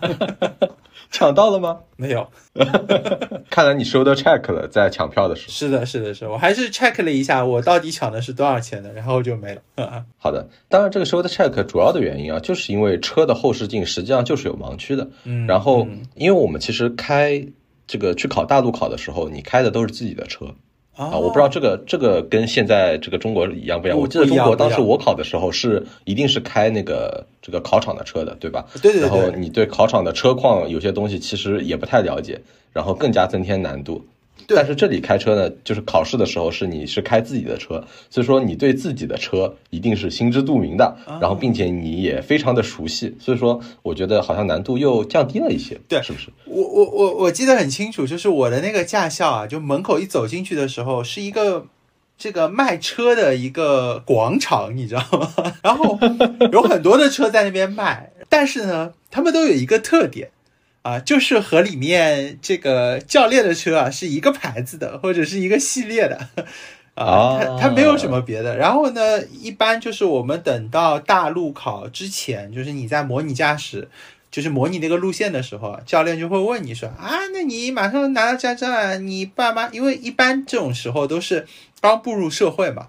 [1.13, 1.81] 抢到了吗？
[1.97, 2.27] 没有。
[3.51, 5.53] 看来你 shoulder check 了，在抢票的时候。
[5.53, 9.61] 是的，是的，是，我还是 check 了一下，我到底抢的是多少钱的，然后就没了。
[10.17, 15.07] 好的，当然这个 shoulder check 主要的原因啊，就是因为车的后视镜实际上就是有盲区的。
[15.25, 17.45] 嗯，然后因为我们其实开
[17.87, 20.47] 这个去考大路考的时候，你开的都是自己的车。
[20.99, 23.97] 啊，我不知道这个这个跟现在这个中国一样不一样。
[23.97, 28.67] 我记得中国当时我考的时候是一定是开那个这个考场的车的，对吧？
[28.83, 29.03] 对对对。
[29.03, 32.41] 然后你对考场的车况有些东西其实也不太了解，
[32.73, 34.05] 然后更加增添难度。
[34.47, 46.29] 但是这里开车呢，就是考试的时候是你是开自己的车，所以说你对自己的车一定是心知肚明的，然后并且你也非常的熟悉，所以说我觉得好像难度又降低了一些，对，是不是？
[46.47, 51.67] 我我我我记得很清楚，就是我的那个驾校啊，就门口一走进去的时候是一个
[52.17, 55.33] 这个卖车的一个广场，你知道吗？
[55.63, 55.99] 然后
[56.53, 60.31] 有很多的车在那边卖，但是呢，他们都有一个特点。
[60.89, 66.17] 啊，就是和里面这个教练的车啊是一个牌子的，或者是一个系列的，
[66.95, 68.57] 啊，它它没有什么别的。
[68.57, 73.91] 然后呢，一般就是我们等到大路考之前，就是你在模拟驾驶，
[74.31, 81.47] 就是模拟那个路线的时候，教练就会问你说啊，那你马上拿到驾照啊，你爸妈，因为一般这种时候都是
[81.83, 82.87] 刚步入社会嘛。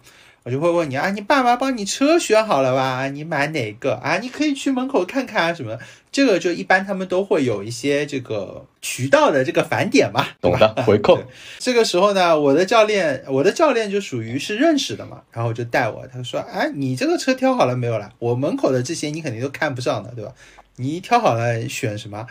[0.49, 3.07] 我就会问你啊，你爸妈帮你车选好了吧？
[3.09, 4.17] 你买哪个啊？
[4.17, 5.77] 你可以去门口看看啊，什么？
[6.11, 11.21] 这个就一般他们都会有一些这个渠道的这个返点嘛，懂的 回扣。
[11.59, 18.11] 这个时候呢，我的教练，我的教练就属于是认识的嘛，然后就带我，他说，哎，你这个车挑好了没有啦？
[18.17, 20.33] 我门口的这些你肯定都看不上的，对吧？
[20.77, 22.25] 你挑好了选什么？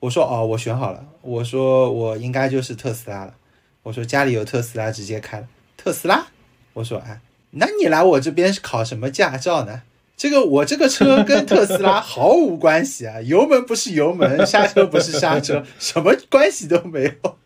[0.00, 1.06] 我说哦，我选好了。
[1.22, 3.32] 我说我应该就是特斯拉了。
[3.84, 5.48] 我说家里有特斯拉，直接开了
[5.78, 6.26] 特斯拉。
[6.74, 7.18] 我说哎。
[7.56, 9.82] 那你来我这边是考什么驾照呢？
[10.16, 17.36] 这个我这个车跟特斯拉毫无关系啊， 油门不是油门，刹车不是刹车， 什么关系都没有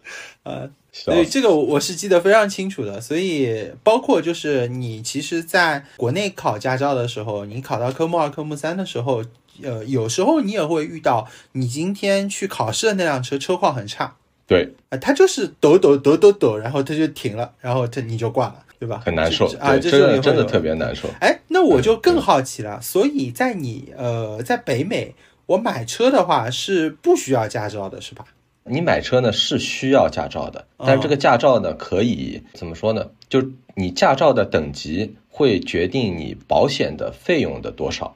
[0.42, 0.68] 啊。
[0.92, 3.01] 所以这个我是记得非常清楚的。
[3.01, 9.25] 所以包括就是你其实在国内考驾照的时候，你考到科目二、科目三的时候，
[9.62, 14.14] 呃，有时候你也会遇到你今天去考试的那辆车车况很差，
[14.47, 18.64] 对啊，它就是抖抖抖抖抖，然后它就停了，然后它你就挂了。
[18.79, 19.03] 对吧？
[19.05, 21.09] 很难受啊，真的真的特别难受。
[21.21, 22.81] 哎，那我就更好奇了。
[22.81, 25.14] 所以在你呃，在北美，
[25.47, 28.25] 我买车的话是不需要驾照的，是吧？
[28.71, 33.09] 你买车呢是需要驾照的，但这个驾照呢可以怎么说呢？
[33.29, 33.43] 就
[33.75, 38.14] 你驾照的等级会决定你保险的费用的多少。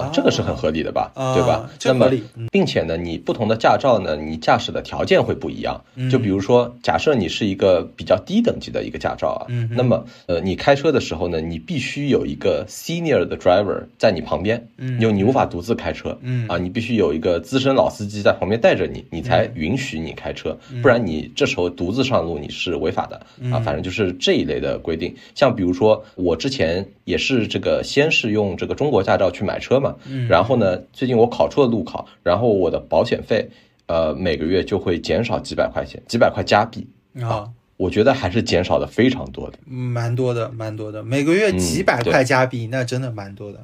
[0.00, 1.68] 啊，这个是很合理的吧，对吧？
[1.84, 2.06] 那么，
[2.50, 5.82] 并且呢，你不同的驾照呢，你驾驶的条件会不一样。
[6.10, 16.16] 就比如说，假设你是一个比较低等级的一个驾照啊，那么，呃，你开车的时候呢，你必须有一个 senior 的 driver 在你旁边，因为你无法独自开车，
[16.48, 23.16] 啊，你必须有一个资深老司机在旁边带着你，你才允许你开车，不然你这时候独自上路你是违法的
[23.50, 23.58] 啊。
[23.58, 25.12] 反正就是这一类的规定。
[25.34, 29.80] 像比如说，我之前也是这个，先是用这个中国驾照去买车。
[29.80, 29.89] 嘛，
[30.28, 30.78] 然后呢？
[30.92, 33.48] 最近我考出了路考，然后我的保险费，
[33.86, 36.86] 呃，每个月就会减少几百块钱，几百块加币
[37.22, 37.50] 啊。
[37.76, 41.02] 我觉得还是减少的非常多的，蛮多的，蛮多的。
[41.02, 43.58] 每个月几百块加币，那真的蛮多的。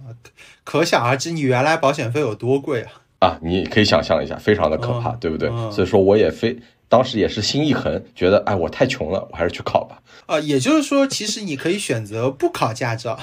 [0.65, 2.93] 可想而知，你原来保险费有多贵啊！
[3.19, 5.51] 啊，你可以想象一下，非常的可怕，对不对？
[5.71, 6.59] 所以说，我也非
[6.89, 10.01] 当时也是心一横，觉得哎，我太穷了，我还是去考吧。
[10.25, 13.19] 啊，也就是说，其实你可以选择不考驾照。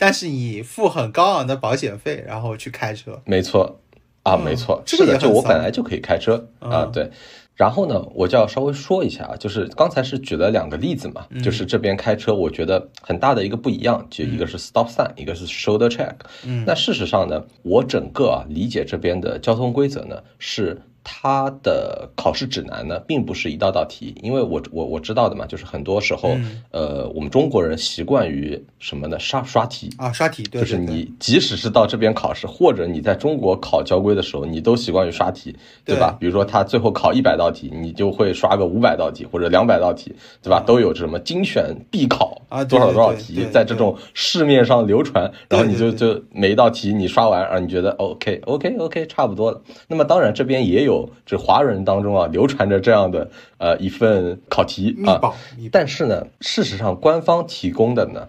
[0.00, 3.78] 但是你付很高昂的保险费，然后去开车，没错，
[4.22, 6.48] 啊，没错，是的，就我本来就可以开车。
[6.58, 7.10] 啊，对。
[7.54, 16.14] 然后呢，我就要稍微说一下啊，就是刚才是举了两个例子嘛，就是这边开车，我觉得很大的一个不一样，就一个是 stop sign，一个是 shoulder check。
[16.46, 20.80] 嗯，那事实上呢，我整个啊理解这边的交通规则呢是。
[21.02, 26.36] 它的考试指南呢，并不是一道道题，因为我我我知道的嘛，就是很多时候，
[26.70, 29.18] 呃，我们中国人习惯于什么呢？
[29.18, 36.16] 刷刷题啊，刷题，就是你即使是到这边考试，或者你在中国考交规的时候，你都习惯于刷题，对吧？
[36.20, 40.60] 比如说他最后考一百道题，你就会刷个五百道题或者两百道题，对吧？
[40.60, 49.62] 都有什么精选必考啊，多少多少题，在这种市面上流传，然后你就就每一道题你刷完，然后你觉得 OK OK OK 差不多了。
[49.88, 50.89] 那么当然这边也有。
[50.90, 55.32] 有这华人当中啊，流传着这样的呃一份考题啊，
[55.70, 58.28] 但是呢，事实上官方提供的呢，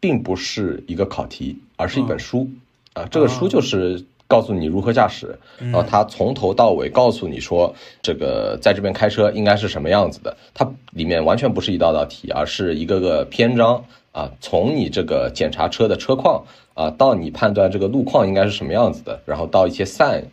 [0.00, 2.48] 并不是一个考题，而是一本书
[2.92, 3.06] 啊。
[3.10, 10.36] 这个书就是告诉你如何驾驶，然后他从头到尾告诉你说，这个在这边开车应该是什么样子的。
[10.52, 16.42] 它里面完全不是一道道题，而是一个个篇章啊，从你这个检查车的车况
[16.74, 20.24] 啊，到你判断这个路况应该是什么样子的，然后到一些 sign。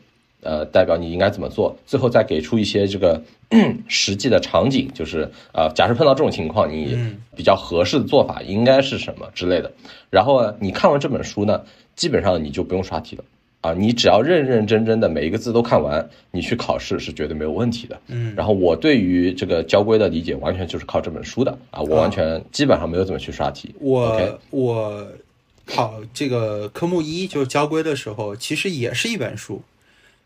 [0.42, 3.22] 呃，代表你应该怎么做，最后再给出一些这个
[3.88, 6.98] 实际的场景，就是呃，假设碰到这种情况，你
[7.36, 9.72] 比较合适的做法应该是什么之类的。
[10.10, 11.62] 然后呢，你看完这本书呢，
[11.96, 13.24] 基本上你就不用刷题了
[13.62, 18.00] 啊，你只要认认真真的每一个字都看完，你去考试是绝对没有问题的。
[18.08, 23.76] 嗯，然后我对于这个交规的理解完全就是靠这本书的啊，我完全基本上没有怎么去刷题。
[23.82, 25.06] 我我
[25.66, 29.62] 考这个科目一就是交规的时候，其实也是一本书。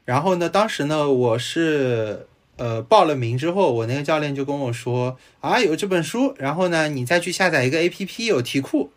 [0.05, 8.91] 然后呢，当时呢，我是呃报了名之后，我那个教练就跟我说啊，有这本书，然后呢，你再去下载一个 A P P，有题库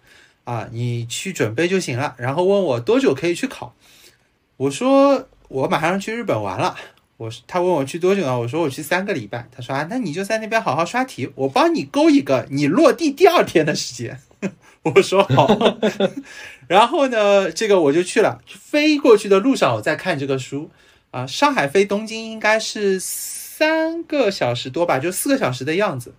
[0.45, 2.17] 啊，你去准备就行了。
[2.19, 3.75] 然后问我多久可以去考，
[4.57, 6.77] 我说我马上去日本玩了。
[7.19, 8.37] 我他问我去多久啊？
[8.37, 9.49] 我说我去三个礼拜。
[9.51, 14.21] 他说啊，那你就在那边好好刷题，我帮你勾一个你落地第二天的时间。
[14.83, 15.49] 我说好。
[16.69, 20.69] 然后呢，这个我就去了，飞过去的路上我在看这个书。
[21.11, 26.15] 啊，上海飞东京应该是三个小时多吧，就四个小时的样子。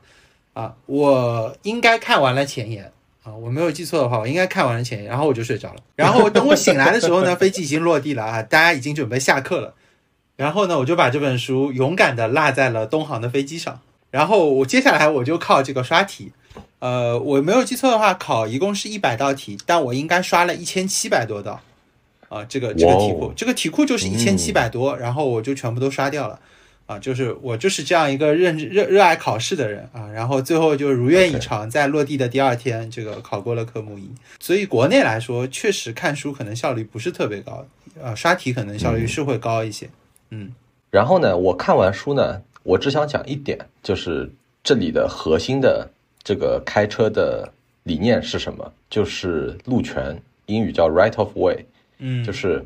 [0.54, 2.91] 啊，我应该看完了前言
[3.23, 5.82] 啊，我没有记错的话，我应该看完了前言，然后我就睡着了。
[5.95, 9.76] 然后等我醒来的时候呢， 飞机已经落地了啊，大家已经准备下课了。
[10.36, 13.80] 然后呢，我就把这本书勇敢的落在了东航的飞机上。
[14.10, 16.32] 然后我接下来我就靠这个刷题，
[16.80, 21.62] 呃，我没有记错的话，考一共是一百道题，但我应该刷了一千七百多道。
[22.29, 26.39] 啊，这个这个题库，这个题库就是一千七百多，然后我就全部都刷掉了。
[26.87, 34.09] 啊，就是我就是这样一个认热热爱考试的人啊，然后最后就如愿以偿，在落地的第二天，这个考过了科目一。
[34.39, 37.65] 所以国内来说，确实看书可能效率不是特别高，
[38.01, 39.89] 呃，刷题可能效率是会高一些。
[40.29, 40.53] 嗯，
[40.89, 44.31] 然后呢，我看完书呢，我只想讲一点，就是
[44.63, 45.89] 这里的核心的
[46.23, 47.51] 这个开车的
[47.83, 48.71] 理念是什么？
[48.89, 51.65] 就是路权，英语叫 right of way。
[51.99, 52.63] 嗯，就是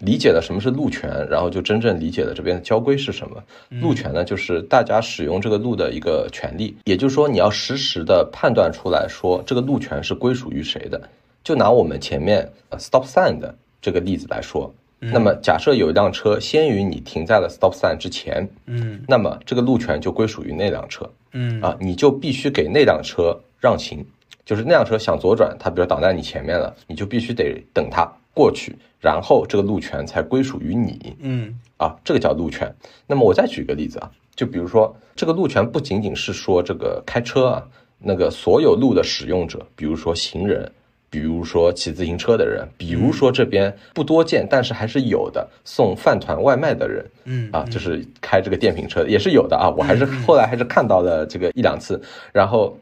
[0.00, 3.42] 理解了什么是路权，然后就真正理解了这边的交规是什么。
[3.80, 11.00] 路权呢，就是大家使用这个路的一个权利，也就是说你要实时的判断出来说这个路权是归属于谁的。
[11.42, 24.02] 就拿我们前面 stop sign 的这个例子来说，那么假设有一辆车先于你停在了 stop sign 之前，嗯，那么这个路权就归属于那辆车，嗯啊，你就必须给那辆车让行，
[24.46, 28.10] 就是那辆车想左转，它比如挡在你前面了，你就必须得等它。
[28.34, 31.16] 过去，然后这个路权才归属于你。
[31.20, 32.74] 嗯，啊，这个叫路权。
[33.06, 37.62] 那么我再举个例子啊，就比如说这个路权不仅仅是说这个开车啊，
[37.98, 40.70] 那个所有路的使用者，比如说行人，
[41.08, 52.76] 比如说骑自行车的人，比如说这边不多见但是还是有的送饭团外卖的人，嗯啊，就是开这个电瓶车也是有的啊，我还是后来还是看到了这个一两次，然后。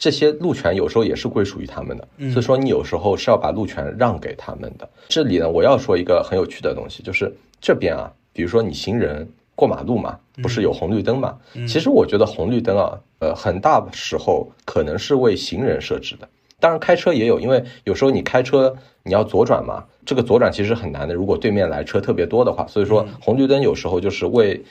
[0.00, 4.88] 这些路权有时候也是归属于他们的，所以说你有时候是要把路权让给他们的。
[5.08, 11.36] 这里呢，我要说一个很有趣的东西，就是这边啊，比如说你行人过马路嘛，不是有红绿灯嘛？
[11.68, 16.26] 其实我觉得红绿灯啊，呃，很大时候可能是为行人设置的。
[16.58, 21.12] 当然开车也有，因为有时候你开车你要左转嘛，这个左转其实很难的。
[21.12, 24.64] 如果对面来车特别多的话，所以说红绿灯有时候就是为。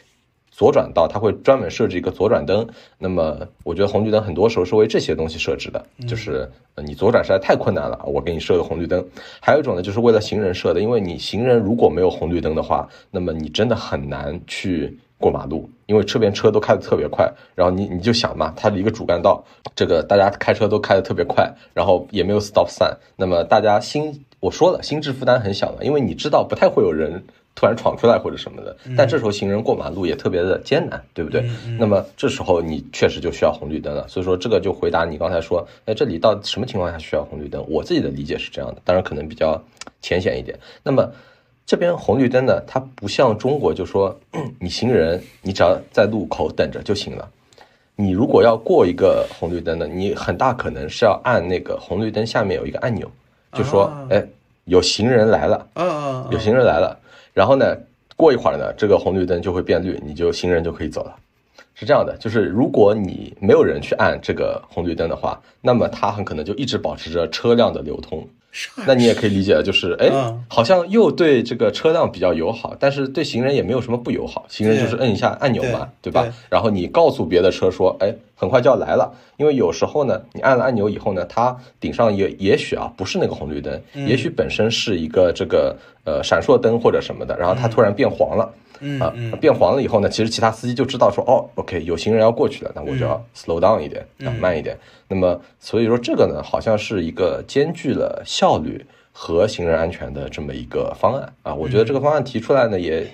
[0.60, 2.67] 左转道，它会专门设置一个左转灯。
[2.98, 6.52] 那么，我觉得红绿灯很多时候是为这些东西设置的，就是
[6.84, 9.02] 你左转实在太困难了，我给你设个红绿灯。
[9.39, 17.32] 还有一种呢，就是为了行人设的，因为你行人如果没有红绿灯的话，那么你真的很难去过马路，因为这边车都开的特别快。
[17.56, 19.41] 然后你你就想嘛，它的一个主干道，
[19.74, 27.24] 这个大家开车都开的特别快，然后也没有 stop sign，那么大家心我说了，心智负担很小的，因为你知道不太会有人。
[27.60, 31.43] 突然闯出来或者什么的，但这时候行人过马路也特别的艰难，对不对？
[31.78, 34.08] 那么这时候你确实就需要红绿灯了。
[34.08, 37.62] 所以说这个就回答你刚才说，那，这里到底什么情况下需要红绿灯？
[37.67, 39.62] 我自己的理解是这样的，当然可能比较
[40.02, 40.58] 浅显一点。
[40.82, 41.12] 那么
[41.65, 44.17] 这边红绿灯呢，它不像中国，就说
[44.58, 47.30] 你行人你只要在路口等着就行了。
[47.98, 53.12] 你如果要过一个红绿灯呢，你很大可能是要按那个红绿灯下面有一个按钮，
[53.52, 54.26] 就说，哎，
[54.63, 55.67] 有行人来了，
[56.32, 56.98] 有行人来了。
[57.39, 57.73] 然后呢，
[58.17, 61.15] 过一会儿呢，这个红绿灯就会变绿，你就行人就可以走了，
[61.73, 62.17] 是这样的。
[62.17, 68.27] 就是如果你没有人去按这个红绿灯的话，那么它很可能就一直保持着车辆的流通。
[68.85, 70.10] 那你也可以理解，就是哎，
[70.47, 74.45] 好像又对这个车辆比较友好，但是对行人也没有什么不友好。
[74.50, 76.27] 行人就是摁一下按钮嘛，对吧？
[76.50, 79.13] 然后你告诉别的车说，哎，很快就要来了。
[79.37, 88.52] 因为有时候呢，你按了按钮以后呢，它顶上也也许啊不是那个红绿灯，也许本身是一个这个呃闪烁灯或者什么的，然后它突然变黄了。
[89.00, 94.77] 啊，变黄了以后呢，其实其他司机就知道说，哦，OK，有行人要过去了，那我就要 slow down 一点，啊，慢一点。
[95.08, 101.54] 那么，所以说这个呢，好像是一个兼具了效率和行人安全的这么一个方案啊。
[101.54, 103.06] 我觉得这个方案提出来呢，也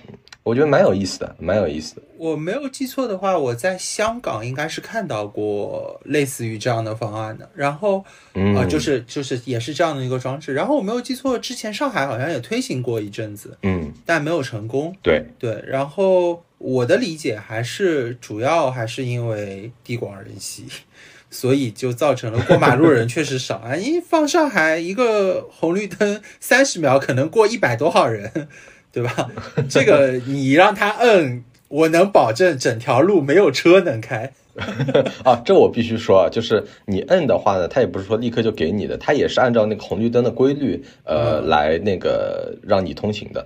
[0.45, 2.03] 我觉得蛮有意思的，蛮有意思的。
[2.19, 7.49] 我没有记错的话，我在香港应该是看到过类似于这样的方案的。
[7.55, 10.53] 然后，嗯啊、就是就是也是这样的一个装置。
[10.53, 14.95] 然后我没有记错，之前上海好像也推行过一阵子，嗯，但没有成功。
[15.01, 20.67] 对，对，然后我的理解还是主要还是因为地广人稀，
[21.31, 23.75] 所以就造成了过马路人确实少啊。
[23.75, 28.47] 因为放上海一个红绿灯三十秒可能过一百多号人，
[28.95, 29.29] 对吧？
[29.69, 34.31] 这个你让他摁，我能保证整条路没有车能开。
[35.25, 43.45] 啊，这我必须说啊，就是你摁的话呢，它也不是说立刻就给你的，它也是按照那个红绿灯的规律，呃，来那个让你通行的。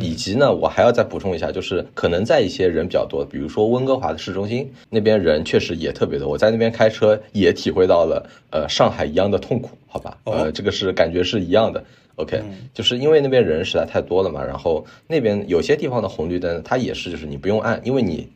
[0.00, 10.16] 以及呢，我还要再补充一下，就是可能在一些人比较多，比如说温哥华的市中心那边人确实也特别多，我在那边开车也体会到了呃上海一样的痛苦，好吧？
[10.24, 11.84] 呃，这个是感觉是一样的。
[12.16, 12.42] OK，
[12.74, 18.28] 就是因为那边人实在太多了嘛，然后那边有些地方的红绿灯它也是就是你不用按，因为你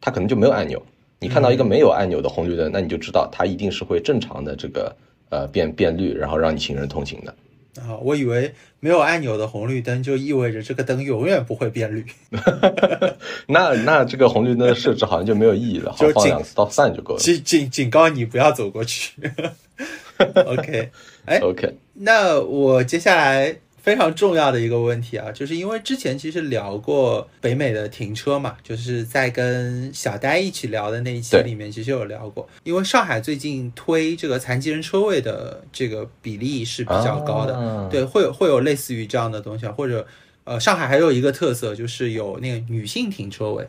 [0.00, 0.82] 它可能就没有按钮。
[1.20, 4.94] 你看到一个没有按钮的红绿灯，那你就知道它一定是会正常的这个
[5.30, 7.34] 呃变变绿，然后让你行人通行的。
[7.82, 12.04] 啊，我以为没有按钮的红绿灯就意味着这个灯永远不会变绿。
[13.46, 17.20] 那那这个红绿灯的设置好像就没有意义了，好就放两次到三就够了。
[17.20, 19.12] 警警警告你不要走过去。
[20.46, 20.90] OK，
[21.26, 40.06] 哎， OK，那我接下来非常重要的一个问题啊，就是因为之前其实聊过北美的停车嘛，就是在跟小呆一起聊的那一期里面，其实有聊过，因为上海最近推这个残疾人车位的这个比例是比较高的，啊对，会有会有类似于这样的东西啊，或者
[40.44, 43.66] 呃，上海还有一个特色就是有那个女性停车位。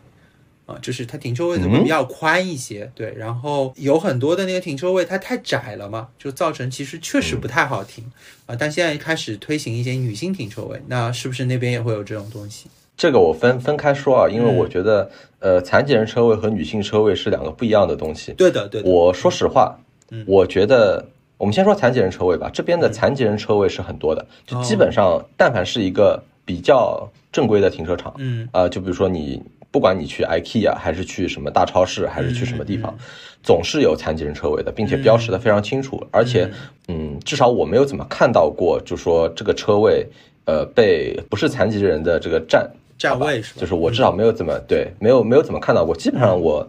[0.70, 8.05] 啊，就是它停车位子会比较宽一些，对，然后有很多的那个停车位它太窄了嘛，就造成其实确实不太好停
[8.45, 8.55] 啊。
[8.55, 12.70] 但现在开始推行一些女性停车位，那是不是那边也会有这种东西？
[12.95, 15.09] 这个我分分开说啊，因为嗯我觉得
[15.39, 18.34] 呃残疾人车位和女性车位是两个不一样的东西。
[18.34, 19.80] 对的，对的，我说实话，
[20.11, 21.07] 嗯我觉得
[21.38, 22.49] 我们先说残疾人车位吧。
[22.53, 29.41] 这边的残疾人车位是很多的，就基本上但凡是一个比较正规的停车场，嗯啊、就比如说你
[29.72, 32.95] 不管你去 IKEA 还是去什么大超市，还是去什么地方，
[33.43, 36.03] 总是有残疾人车位的，并且标识的非常清楚。
[36.11, 36.49] 而且，
[36.88, 40.07] 嗯，至少我没有怎么看到过，就说这个车位，
[40.45, 42.67] 呃，被不是残疾人的这个占
[42.97, 43.61] 站位是吧？
[43.61, 45.95] 就是我至少没有怎么对，没有没有怎么看到过。
[45.95, 46.67] 基本上我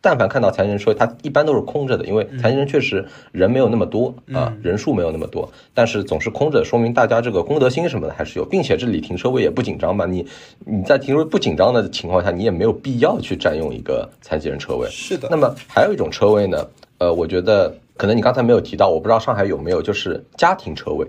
[0.00, 10.06] 但凡看到残疾人车位，它一般都是空着的，因为残疾人确实人没有那么多啊，人数没有那么多，但是总是空着，说明大家这个公德心什么的还是有，并且这里停车位也不紧张嘛。
[10.06, 10.26] 你
[10.64, 14.88] 你在停车位不紧张的情况下，你也没有必要去占用一个残疾人车位。
[14.90, 16.66] 是的，那么还有一种车位呢，
[16.98, 21.06] 呃，我觉得可能你刚才没有提到，我不知道上海有没有，就是家庭车位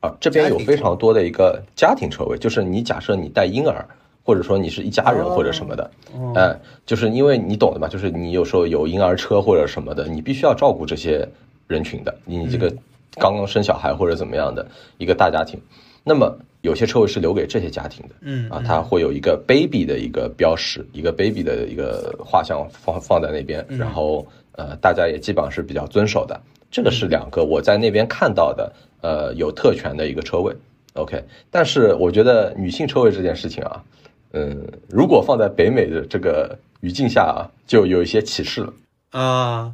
[0.00, 3.88] 啊，这边有非常多的一个家庭车位，就是你假设你带婴儿，
[4.26, 5.88] 或者说你是一家人或者什么的，
[6.34, 11.26] 哎、就是因为你懂的嘛，就是你有时候有婴儿车或者什么的，你必须要照顾这些
[11.68, 12.68] 人群的，你这个
[13.20, 14.66] 刚刚生小孩或者怎么样的
[14.98, 15.60] 一个大家庭，
[16.02, 26.40] 那么有些车位是留给这些家庭的，嗯啊，它会有一个 baby 的一个标识，一个 baby 的一个画像放放在那边，然后呃，大家也基本上是比较遵守的。
[26.68, 30.52] 这个是两个我在那边看到的，呃，有特权的一个车位。
[30.94, 33.84] OK，但是我觉得女性车位这件事情啊，
[34.36, 38.72] 嗯，如果放在北美的这个语境下啊，就有一些歧视了。
[39.12, 39.72] 啊，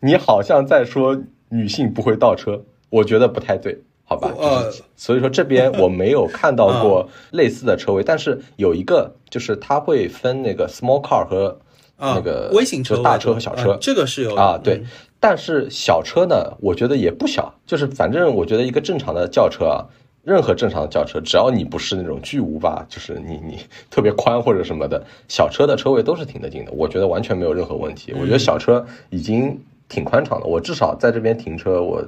[0.00, 1.16] 你好像在说
[1.48, 4.32] 女性不会倒车，我觉得不太对，好吧？
[4.36, 11.60] 呃就是所以说这边我没有看到过 类似的车位，但是有一个就是它会分那个 small car 和
[11.96, 14.86] 啊那个微型车就大车和小车啊这个是有的啊，对嗯。
[15.20, 19.86] 但是小车呢，我觉得也不小，就是反正我觉得一个正常的轿车啊，
[20.24, 23.58] 任何正常的轿车，只要你不是那种巨无霸，就是你你
[23.90, 28.12] 特别宽或者什么的，小车的车位都是停得进的，我觉得完全没有任何问题。
[28.14, 32.02] 我觉得小车已经挺宽敞的，我至少在这边停车，我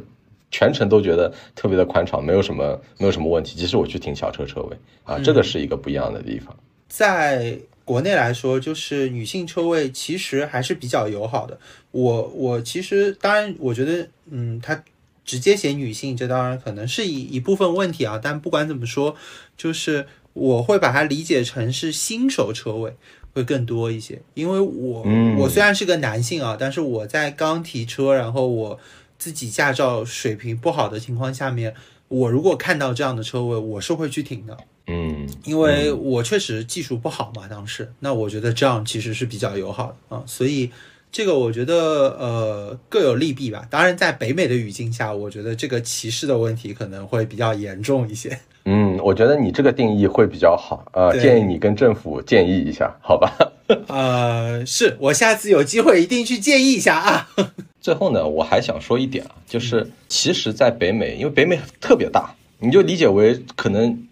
[0.51, 3.57] 全程都觉得特别的宽敞，没有什么没有什么问题。
[3.59, 6.57] 即使我去停小车车位啊，这个是一个不一样的地方。
[6.89, 11.59] 在国内来说，就是女性车位其实还是比较友好的。
[11.91, 14.83] 我我其实当然，我觉得，嗯，它
[15.27, 18.19] 直接写女性，这当然可能是一一部分问题啊。
[18.23, 19.15] 但不管怎么说，
[19.59, 22.97] 就是我会把它理解成是新手车位
[23.35, 28.81] 会更多一些，因为我、嗯我虽然是个男性啊，但是我在刚提车，然后我
[29.19, 31.75] 自己驾照水平不好的情况下面，
[32.09, 34.57] 我如果看到这样的车位，我是会去停的。
[34.87, 40.71] 嗯，因为我确实技术不好嘛，当时，那我觉得这样其实是比较友好的啊，所以
[41.11, 41.75] 这个我觉得
[42.19, 43.67] 呃各有利弊吧。
[43.71, 48.39] 当然，在北美的语境下，我觉得这个歧视的问题可能会比较严重一些。
[48.65, 53.33] 嗯，我觉得你这个定义会比较好，呃，建议你跟政府建议一下，好吧？
[53.89, 57.29] 呃，是我下次有机会一定去建议一下啊。
[57.81, 64.06] 最后呢，我还想说一点啊，就是其实，在北美，因为北美特别大，你就理解为可能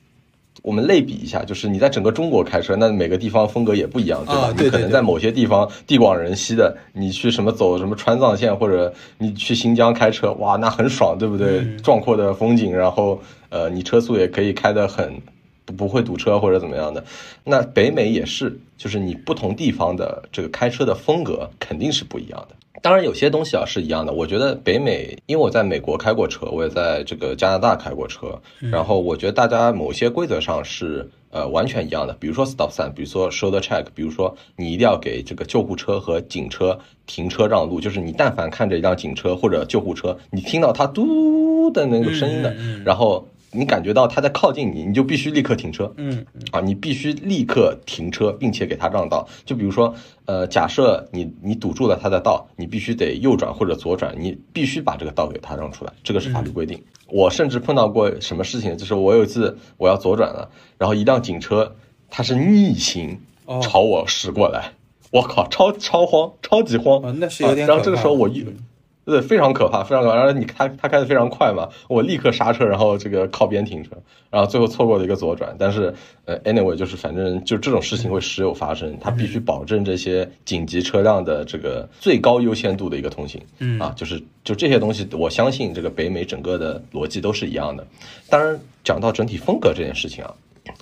[0.65, 4.47] 我们类比一下，就是你在整个中国开车，那每个地方风格也不一样，对吧？
[4.47, 11.59] 啊对对对你可能在某些地方地广人稀的，你去什么走什么川藏线，或者你去新疆开车，哇，那很爽，对不对？
[11.59, 15.21] 嗯壮阔的风景，然后呃，你车速也可以开得很
[15.67, 17.05] 不不会堵车或者怎么样的。
[17.45, 22.57] 那北美也是，就是你不同地方的这个开车的风格肯定是不一样的。
[22.83, 24.13] 当然，有些东西啊是一样的。
[24.13, 28.39] 我觉得北美，因为我在美国开过车，我也在这个加拿大开过车，
[28.71, 32.15] 然后我觉得大家某些规则上是呃完全一样的。
[32.21, 42.55] 比如说 stop sign，比如说 shoulder check，比如说你一定要给这个救护车和警车停车让路，就是你但凡看着一辆警车或者救护车，你听到它嘟的那个声音的，
[42.85, 45.93] 然后你感觉到他在靠近你，你就必须立刻停车。
[45.97, 49.27] 嗯啊，你必须立刻停车，并且给他让道。
[49.45, 49.95] 就比如说，
[50.27, 56.83] 呃，假设你你堵住了他的道，你必须得右转或者左转，你必须把这个道给他让出来，这个是法律规定。
[57.07, 61.77] 我甚至碰到过什么事情，就是我有一次我要左转了，然后一辆警车
[62.11, 64.73] 它是逆行哦朝我驶过来，
[65.11, 67.01] 我靠，超超慌，超级慌。
[67.03, 68.57] 哦，那是然后这个时候我一嗯
[69.05, 70.17] 对，非常可怕，非常可怕。
[70.17, 73.91] 然后你开他开的非常快嘛，我立刻刹车，然后这个靠边停车，
[74.31, 75.55] 然后最后错过了一个左转。
[75.59, 75.93] 但是
[76.25, 83.41] 呃，anyway，就是反正就这种事情会时有发生，他必须保证这些紧急车辆的这个最高优先度的一个通行。
[83.59, 87.87] 嗯啊，就是就这些东西，我相信这个北美整个的逻辑都是一样的。
[88.31, 90.35] 当然，讲到整体风格这件事情啊，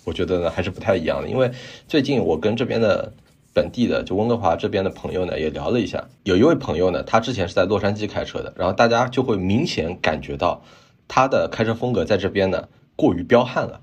[0.05, 1.51] 我觉得呢还是不太一样的，因为
[1.89, 3.12] 最近我跟这边的
[3.55, 10.63] 本地的就温哥华这边的朋友呢也聊了一下，有一位朋友呢，他之前是在洛杉矶开车的，然后大家就会明显感觉到
[11.07, 13.81] 他的开车风格在这边呢过于彪悍了，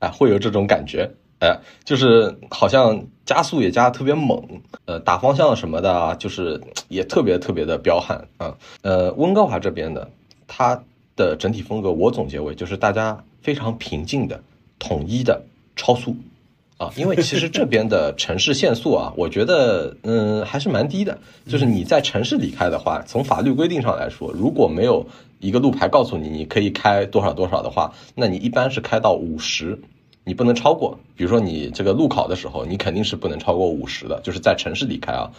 [0.00, 4.42] 哎，会有这种感觉，哎，就是好像加速也加的特别猛，
[4.86, 10.10] 呃，打方向什么的啊，就是也特别特别的彪悍啊，呃，温哥华这边的
[10.48, 10.82] 它
[11.14, 14.42] 的整体风格，我总结为就是大家非常平静的、
[14.78, 15.42] 统一的
[15.76, 16.16] 超速。
[16.78, 21.18] 啊，因为其实这边的城市限速啊，我觉得嗯还是蛮低的。
[21.46, 25.06] 就是你在城市里开的话，从法律规定上来说，如果没有
[25.40, 29.80] 一个路牌告诉你你可以开多少多少的话，那你一般是开到五十，
[30.24, 30.98] 你不能超过。
[31.16, 35.30] 比如说你这个路考的时候，你肯定是不能超过五十的，就是在城市里开啊。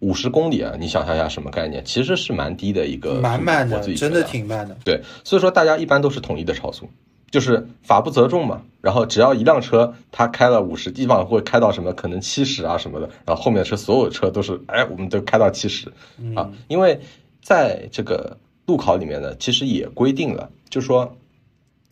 [0.00, 1.82] 五十公里啊，你想象一下什么概念？
[1.84, 4.76] 其实是蛮低的一个蛮慢的，真的挺慢的。
[4.84, 6.90] 对，所以说大家一般都是统一的超速，
[7.34, 8.62] 就是法不责众嘛。
[8.80, 15.92] 然后只要一辆车它开了五十，基本上会开到什么可能七十啊什么的，然后后面的车所有车都是哎，我们都开到七十
[16.36, 17.00] 啊，因为
[17.42, 21.16] 在这个路考里面呢，其实也规定了，就是说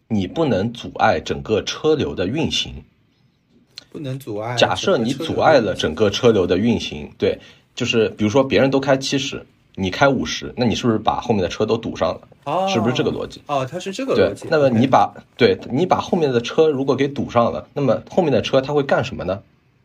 [0.06, 2.84] 你不能阻碍整个车流的运行。
[3.90, 4.54] 不能阻碍。
[4.54, 7.40] 假设你阻碍了整个车流的运行，对，
[7.74, 12.20] 就是比如说别人都开七十，你开五十，那你是不是把后面的车都堵上了？
[12.44, 13.40] 哦，是不是这个逻辑？
[13.46, 19.40] 哦，它是这个逻辑。，那么你把对你把后面的车如果给堵上了，那么后面的车它会干什么呢？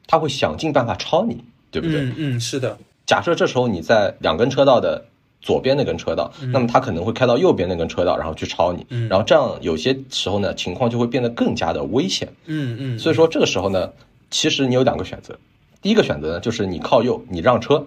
[0.07, 2.01] 它会想尽办法超你，对不对？
[2.01, 5.05] 嗯嗯是的，假设这时候你在两根车道的
[5.41, 12.27] 左边那根车道，那么它可能会开到右边那根车道，然后去超你，嗯然后这样有些时候呢，情况就会变得更加的危险。
[12.45, 13.91] 嗯嗯，所以说这个时候呢，
[14.29, 15.37] 其实你有两个选择，
[15.81, 17.85] 第一个选择呢就是你靠右，你让车，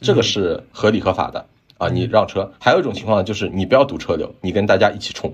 [0.00, 1.44] 这个是合理合法的
[1.78, 2.50] 啊，你让车。
[2.58, 5.32] 还有一种情况，就是你不要堵车流，你跟大家一起冲，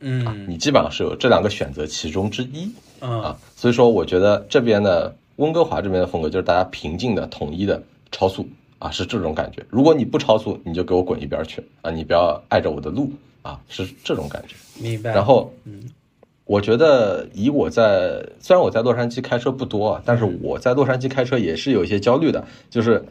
[0.00, 3.38] 嗯你基本上是有这两个选择其中之一嗯啊。
[3.56, 7.82] 所以说，我觉得这边的，温哥华这边的风格就是大家平静的、统一的
[8.12, 8.46] 超速
[8.78, 9.64] 啊，是这种感觉。
[9.70, 13.10] 如果你不超速，你就给我滚一边去啊，你不要碍着我的路
[13.42, 14.54] 啊，是这种感觉。
[14.80, 15.12] 明白。
[15.12, 15.88] 然后，嗯，
[16.44, 23.02] 我觉得以我在虽然我在洛杉矶开车不多啊，但是我在洛杉矶开车也是有一些焦虑的，就是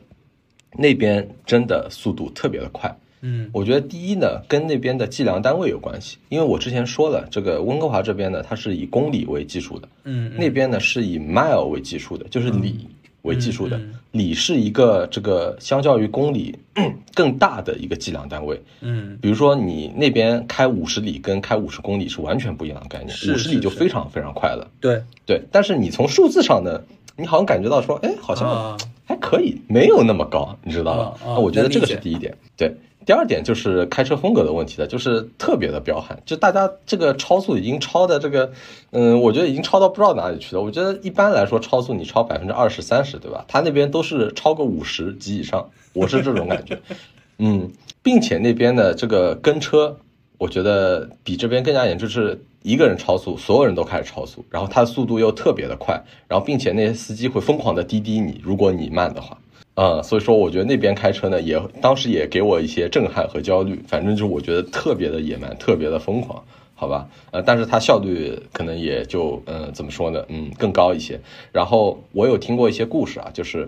[0.77, 2.95] 那边真的速度特别的快。
[3.25, 12.85] 嗯我觉得第一呢，跟那边的计量单位有关系，因为我之前说了，这个温哥华这边呢，它是以公里为基数的，嗯那边呢是以 mile 为基数的，就是里
[13.21, 13.99] 为基数的嗯嗯。
[14.11, 16.53] 里是一个这个相较于公里
[17.15, 18.61] 更大的一个计量单位。
[18.81, 24.69] 嗯比如说你那边开五十里跟开五十公里是完全不一样的概念，五十里就非常非常快了。
[24.81, 26.81] 对对，但是你从数字上呢，
[27.15, 31.39] 你好像感觉到说，哎，好像啊还可以，没有那么高，你知道吧？
[31.39, 32.35] 我觉得这个是第一点。
[32.55, 32.75] 对，
[33.05, 38.51] 第二点就是开车风格的问题了，就是特别的彪悍，就大家这个超速已经超的这个，
[38.91, 40.61] 嗯，我觉得已经超到不知道哪里去了。
[40.61, 43.43] 我觉得一般来说超速你超百分之二十三十，对吧？
[43.47, 46.79] 他那边都是超过五十及以上，我是这种感觉。
[47.39, 49.97] 嗯，并且那边的这个跟车，
[50.37, 59.37] 我觉得比这边更加严重，就是一个人超速，所有人都开始超速，然后他的速度又特别的快，然后并且那些司机会疯狂的滴滴你，如果你慢的话。
[59.75, 63.83] 啊，所以说我觉得那边开车呢，也当时也给我一些震撼和焦虑。
[63.87, 66.43] 反正就是我觉得特别的野蛮，特别的疯狂，
[66.75, 67.09] 好吧？
[67.31, 70.23] 呃，但是它效率可能也就嗯，怎么说呢？
[70.27, 71.19] 嗯，更高一些。
[71.51, 73.67] 然后我有听过一些故事啊，就是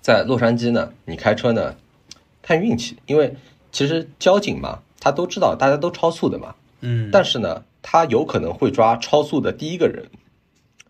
[0.00, 1.76] 在洛杉矶呢，你开车呢
[2.42, 3.36] 看运气，因为
[3.70, 10.06] 其实交警嘛，他都知道大家都超速的嘛，嗯，但是呢，他有可能会抓超速的第一个人，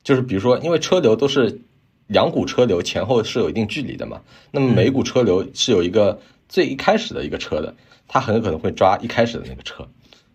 [0.02, 1.60] 就是比如说，因为车流都是。
[2.06, 4.20] 两股车流前后是有一定距离的嘛？
[4.50, 6.20] 那么每股车流是有一个
[6.50, 7.74] 最一开始的一个车的，
[8.06, 9.88] 他很有可能会抓一开始的那个车，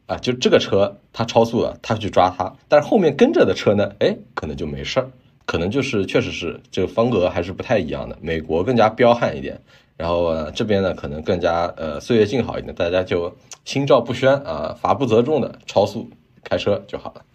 [0.07, 5.12] 啊，就这个车他超速了，他去抓他，但是后面跟着的车呢，哎，可能就没事儿，
[5.45, 8.18] 可能就是确实是这个风格还是不太一样的。
[8.20, 9.62] 美国更加彪悍一点，
[9.95, 16.10] 然后这边呢可能更加呃岁月静好一点，大家就心照不宣啊，法不责众的超速
[16.44, 17.26] 开车就好了。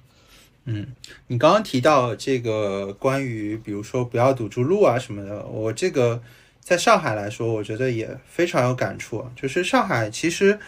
[0.67, 0.87] 嗯，
[1.27, 6.23] 你刚刚提到这个关于，比如说不要堵住路啊什么的，我这个
[6.61, 9.27] 在上海来说，我觉得也非常有感触。
[9.37, 10.59] 就是上海其实，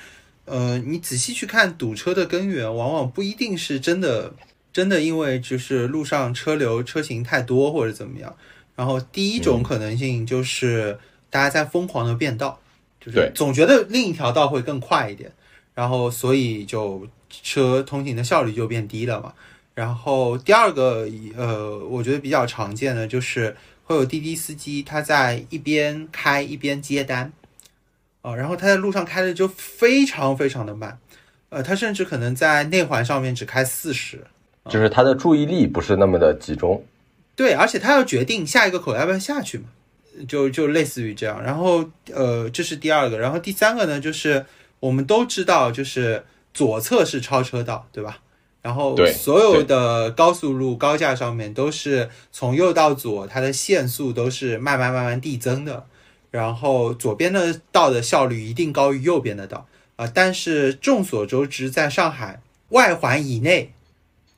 [0.44, 4.34] 呃，你仔细去看堵车的根源，往往不一定是真的，
[4.70, 8.36] 真的因为就是路上车流车型太多或者怎么样。
[8.74, 10.98] 然后第一种可能性就是
[11.30, 12.60] 大家在疯狂的变道，
[13.00, 15.32] 就是总觉得另一条道会更快一点，
[15.74, 19.32] 然后所以就车通行的效率就变低了嘛。
[19.74, 21.06] 然后第二个，
[21.36, 23.54] 呃，我觉得比较常见的就是
[23.84, 27.30] 会有滴滴司机他在一边开一边接单，
[28.22, 30.98] 啊，然后他在路上开的就非常非常的慢，
[31.50, 34.24] 呃，他甚至可能在内环上面只开四十，
[34.70, 36.82] 就是他的注意力不是那么的集中。
[37.34, 39.64] 对，而且他要决定下一个口要不要下去嘛，
[40.26, 41.42] 就就类似于这样。
[41.42, 43.18] 然后，呃，这是第二个。
[43.18, 44.46] 然后第三个呢，就是
[44.80, 46.24] 我们都知道，就是
[46.56, 48.20] 左侧是超车道，对吧？
[48.62, 55.84] 然后所有的高速路高架上面都是从右到左，它的限速都是慢慢慢慢递增的。
[56.30, 60.06] 然后左边的道的效率一定高于右边的道啊。
[60.06, 62.40] 但是众所周知，在上海
[62.70, 63.74] 外环以内，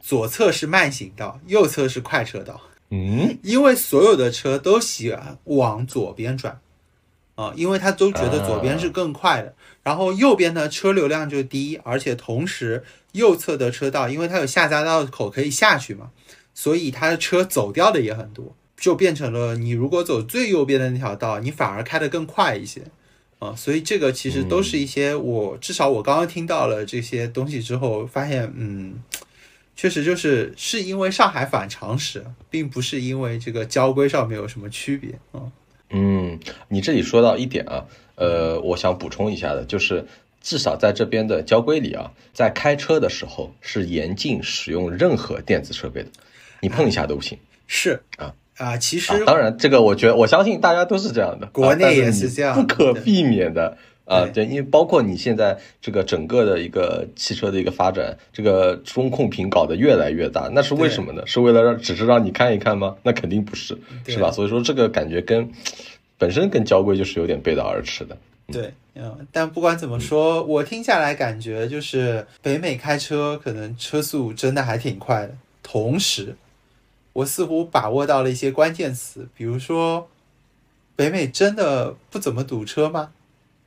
[0.00, 2.60] 左侧是慢行道，右侧是快车道。
[2.90, 6.60] 嗯，因为所有的车都喜欢往左边转
[7.38, 9.54] 啊，因为他都觉得左边是更快的。
[9.82, 12.84] 然后右边呢车流量就低，而且同时。
[13.12, 16.10] 右侧的车道，因为它有下匝道口可以下去嘛，
[16.54, 22.82] 所以它的车走掉的也很多，就变成了你如果走最右边的那条道，你反而开得更快一些
[23.38, 23.56] 啊。
[23.56, 29.02] 所以这个其实都是一些我至少我刚刚听到了这些东西之后，发现嗯，
[29.74, 35.40] 确实就是是因为上海反常识，并不是因为这个交规上面有什么区别啊。
[35.40, 35.52] 嗯，
[36.68, 37.84] 你这里说到一点啊，
[38.16, 40.06] 呃，我想补充一下的就是。
[40.40, 46.08] 至少在这边的交规里啊，在开车的时候是严禁使用任何电子设备的，
[46.60, 47.36] 你碰一下都不行。
[47.66, 53.76] 是啊啊，其实当然这个我觉得我相信大家都是这样的，国内也是这样，不可避免的
[54.08, 54.26] 啊。
[54.26, 61.22] 对，因为包括你现在这个整个的一个汽车的一个发展，这个中控屏搞得越来越大，那是为什么呢？
[61.26, 62.96] 是为了让只是让你看一看吗？
[63.02, 64.32] 那肯定不是，是吧？
[64.32, 65.48] 所以说这个感觉跟
[66.16, 68.16] 本身跟交规就是有点背道而驰的。
[68.50, 75.34] 对，嗯，但不管怎么说，我听下来感觉就是北美开车可能车速真的还挺快的。
[75.62, 76.34] 同时，
[77.12, 80.08] 我似乎把握到了一些关键词，比如说，
[80.96, 83.10] 北美真的不怎么堵车吗？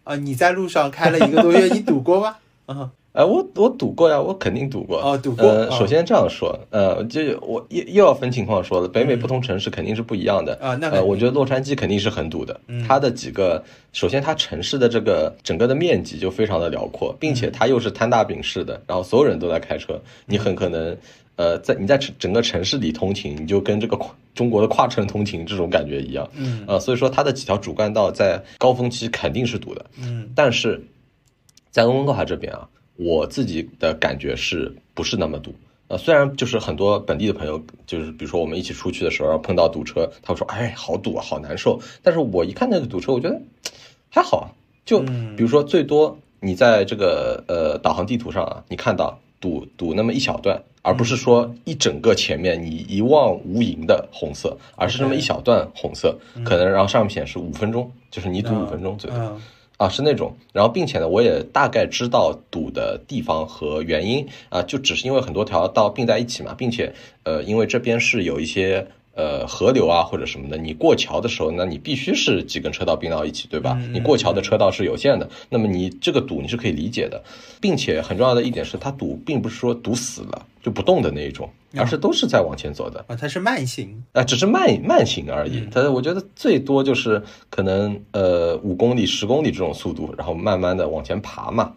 [0.03, 2.35] 啊，你在路上开了一个多月，你堵过吗？
[2.67, 2.91] 啊。
[3.13, 4.97] 哎，我我赌过呀，我肯定赌过。
[5.01, 5.45] 哦，赌过。
[5.45, 10.75] 呃，首先这样说，呃，就我又又要分情况说了，北美不同城市肯定是不一样的啊。
[10.75, 12.57] 那呃，我觉得洛杉矶肯定是很堵的。
[12.87, 20.95] 它的几个，首先它城市的这个整个的面积就非常的辽阔，并且它又是摊大饼式的，然后所有人都在开车，你很可能，
[21.41, 23.97] 呃，在你在整个城市里通勤，你就跟这个
[24.35, 26.29] 中国的跨城通勤这种感觉一样。
[26.35, 26.63] 嗯。
[26.67, 29.85] 呃，所以说它的几条主干道在高峰期肯定是堵的。
[29.97, 30.29] 嗯。
[30.35, 30.81] 但是
[31.71, 32.67] 在温哥华这边啊。
[32.97, 35.55] 我自己的感觉是不是那么堵？
[35.87, 43.41] 呃，虽然就是很多本地的朋友，就是比如说我们一起出去的时候碰到堵车，他会说：“哎，好堵啊，好难受。”但是我一看那个堵车，我觉得
[44.09, 44.45] 还好啊。
[44.85, 59.39] 就比如说，最多你在这个呃导航地图上啊，你看到堵堵那么一小段，而不是说一整个前面你一望无垠的红色，而是那么一小段红色，可能然后上面显示五分钟，就是你堵五分钟左右。
[59.77, 60.33] 啊，是那种。
[60.53, 68.87] 然后并且呢，我也大概知道堵的地方和原因啊，就只是因为很多条道并在一起嘛，并且呃，因为这边是有一些。
[69.13, 73.77] 呃，河流啊或者什么的，你过桥的时候，那你必须是几根车道并到一起，对吧？
[73.91, 77.21] 你过桥的车道是有限的，那么你这个堵你是可以理解的，
[77.59, 85.67] 并且很重要的一点是，它堵并不是说堵死了就不动的那一种，而是都是在往前走的啊，它是慢行啊，只是慢慢行而已。
[85.69, 91.73] 它我觉得最多就是可能呃五公里、十公里这种速度，然后慢慢的往前爬嘛，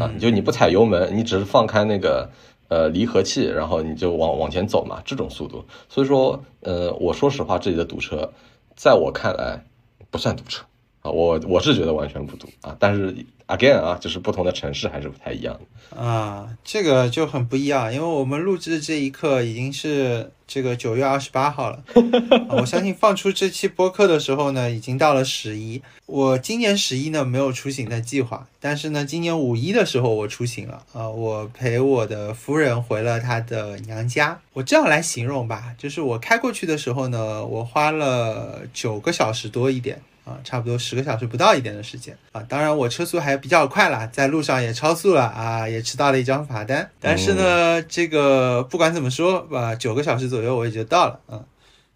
[0.00, 2.30] 啊，就你不踩油门，你只是放开那个。
[2.68, 5.64] 呃，离合器，然后你就往往前走嘛，这种速度。
[5.88, 8.30] 所以说，呃，我说实话，这里的堵车，
[8.76, 9.64] 在我看来
[10.10, 10.64] 不算堵车
[11.00, 12.76] 啊，我我是觉得完全不堵啊。
[12.78, 13.14] 但是
[13.48, 15.58] again 啊，就是不同的城市还是不太一样
[15.90, 20.30] 的啊，这个就很不一样，因为我们录制的这一刻已经是。
[20.50, 21.84] 这个九月二十八号了，
[22.56, 25.82] 我相信放出这期播客的时候呢，已经到了十一。
[26.06, 34.40] 我今年十一呢没有出行的计划，但是呢，今年五一的时候我出行了啊，我陪我的夫人回了她的娘家。
[34.54, 40.00] 我这样来形容吧，就是我开过去的时候呢，我花了九个小时多一点。
[40.28, 46.90] 啊，差不多十个小时不到一点的时间啊，当然我车速还比较快了，在路上也超速了啊，也吃到了一张罚单。
[47.00, 51.40] 但是呢，这个不管怎么说吧，九个小时左右我也就到了啊。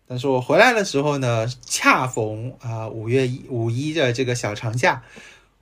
[0.08, 5.02] 但是我回来的时候呢，恰逢啊五月一五一的这个小长假，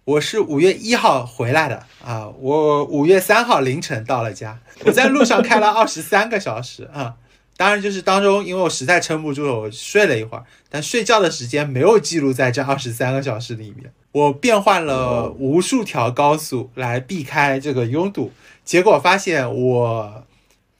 [0.04, 7.16] 我是五月一号回来的啊，我五月三号凌晨到了家，我在路上开了二十三个小时啊。
[7.61, 13.92] 当然，就是当中，因为我实在撑不住了，我睡了一会儿，但睡觉的时间没有记录在这二十三个小时里面。
[14.12, 18.32] 我变换了无数条高速来避开这个拥堵，
[18.64, 20.24] 结果发现我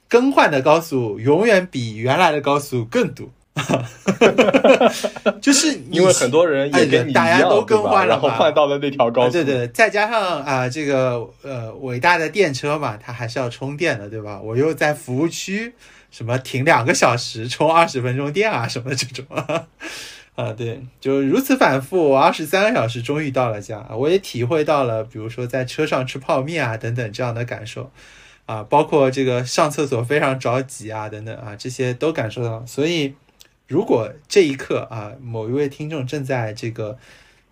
[0.09, 3.29] 更换的高速永远比原来的高速更堵。
[5.39, 9.33] 就是因为很多人也跟你一样，了，然后换到了那条高速。
[9.33, 14.41] 对对，再加上啊，这个呃伟大的电车嘛，它还是要充电的，对吧？
[14.43, 15.75] 我又在服务区。
[16.11, 19.25] 什么停两个小时充二十分钟电啊，什么这种
[20.35, 27.91] 啊，对，就如此反复，我二十三个小时终于到了家，我也体会到了，比如说在车上吃泡面啊等等这样的感受
[28.45, 32.63] 啊，包括这个上厕所非常着急啊等等啊，这些都感受到。
[32.65, 33.15] 所以，
[33.67, 36.99] 如果这一刻啊，某一位听众正在这个。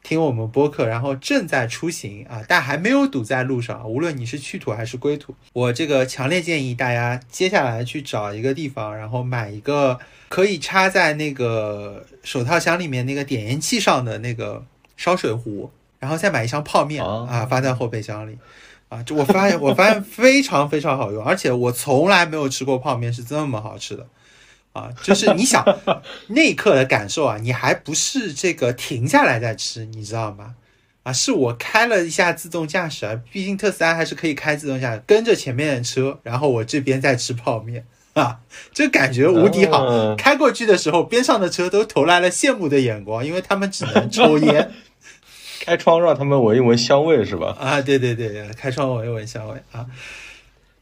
[0.09, 3.87] 听我们播客，然后正在出行啊，但还没有堵在路上。
[3.87, 14.65] 无论你是去土还是归土，我这个强烈建议大家接下来去找一个地方，然后买一个可以插在那个手套箱里面那个点烟器上的那个
[14.97, 18.35] 烧水壶，然后再买一箱泡面啊，发在后备箱里
[18.87, 19.03] 啊。
[19.03, 24.07] 就我发现，我发现非常非常好用，而且我从来没有吃过泡面是这么好吃的。
[24.79, 25.65] 啊，就是你想
[26.29, 30.55] 那一刻的感受啊，你还不是这个停下来再吃，你知道吗？
[31.03, 38.39] 啊，是我开了一下自动驾驶啊，毕竟特斯拉还是可以开自动驾驶，跟着前面的车，然后我这边在吃泡面啊，
[38.73, 40.15] 这感觉无敌好。
[40.15, 44.71] 开过去的时候，边上的车都投来了羡慕的眼光，因为他们只能抽烟。
[45.61, 47.55] 开窗让他们闻一闻香味是吧？
[47.59, 49.85] 啊，对对对，开窗闻一闻香味啊。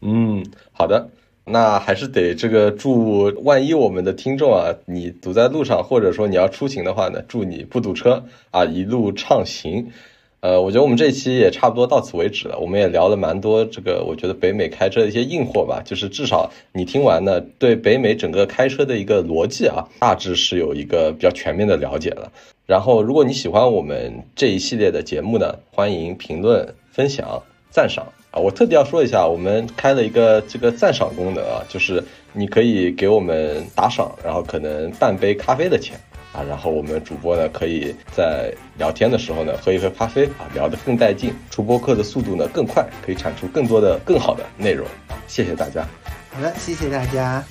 [0.01, 1.09] 嗯，好的。
[1.47, 9.87] 那还是得这个祝，万一我们的听众啊，你堵在路上，或者说你要出行的话呢，祝你不堵车啊，一路畅行。
[10.39, 22.31] 呃，我觉得我们这期也差不多到此为止了，我们也聊了蛮多这个，我觉得北美开车的一些硬货吧，就是至少你听完呢，对北美整个开车的一个逻辑啊，大致是有一个比较全面的了解了。
[22.67, 27.41] 然后，如果你喜欢我们这一系列的节目呢，欢迎评论、分享、
[27.71, 28.05] 赞赏。
[28.37, 35.99] 我特地要说一下，我们开了一个这个赞赏功能啊，就是你可以给我们打赏，然后可能半杯咖啡的钱
[36.33, 44.87] 啊，然后我们主播呢可以在聊天的时候呢喝一喝咖啡啊，聊得更带劲，出播客的速度呢更快，可以产出更多的更好的内容。
[45.27, 45.87] 谢谢大家。
[46.29, 47.43] 好的，谢谢大家。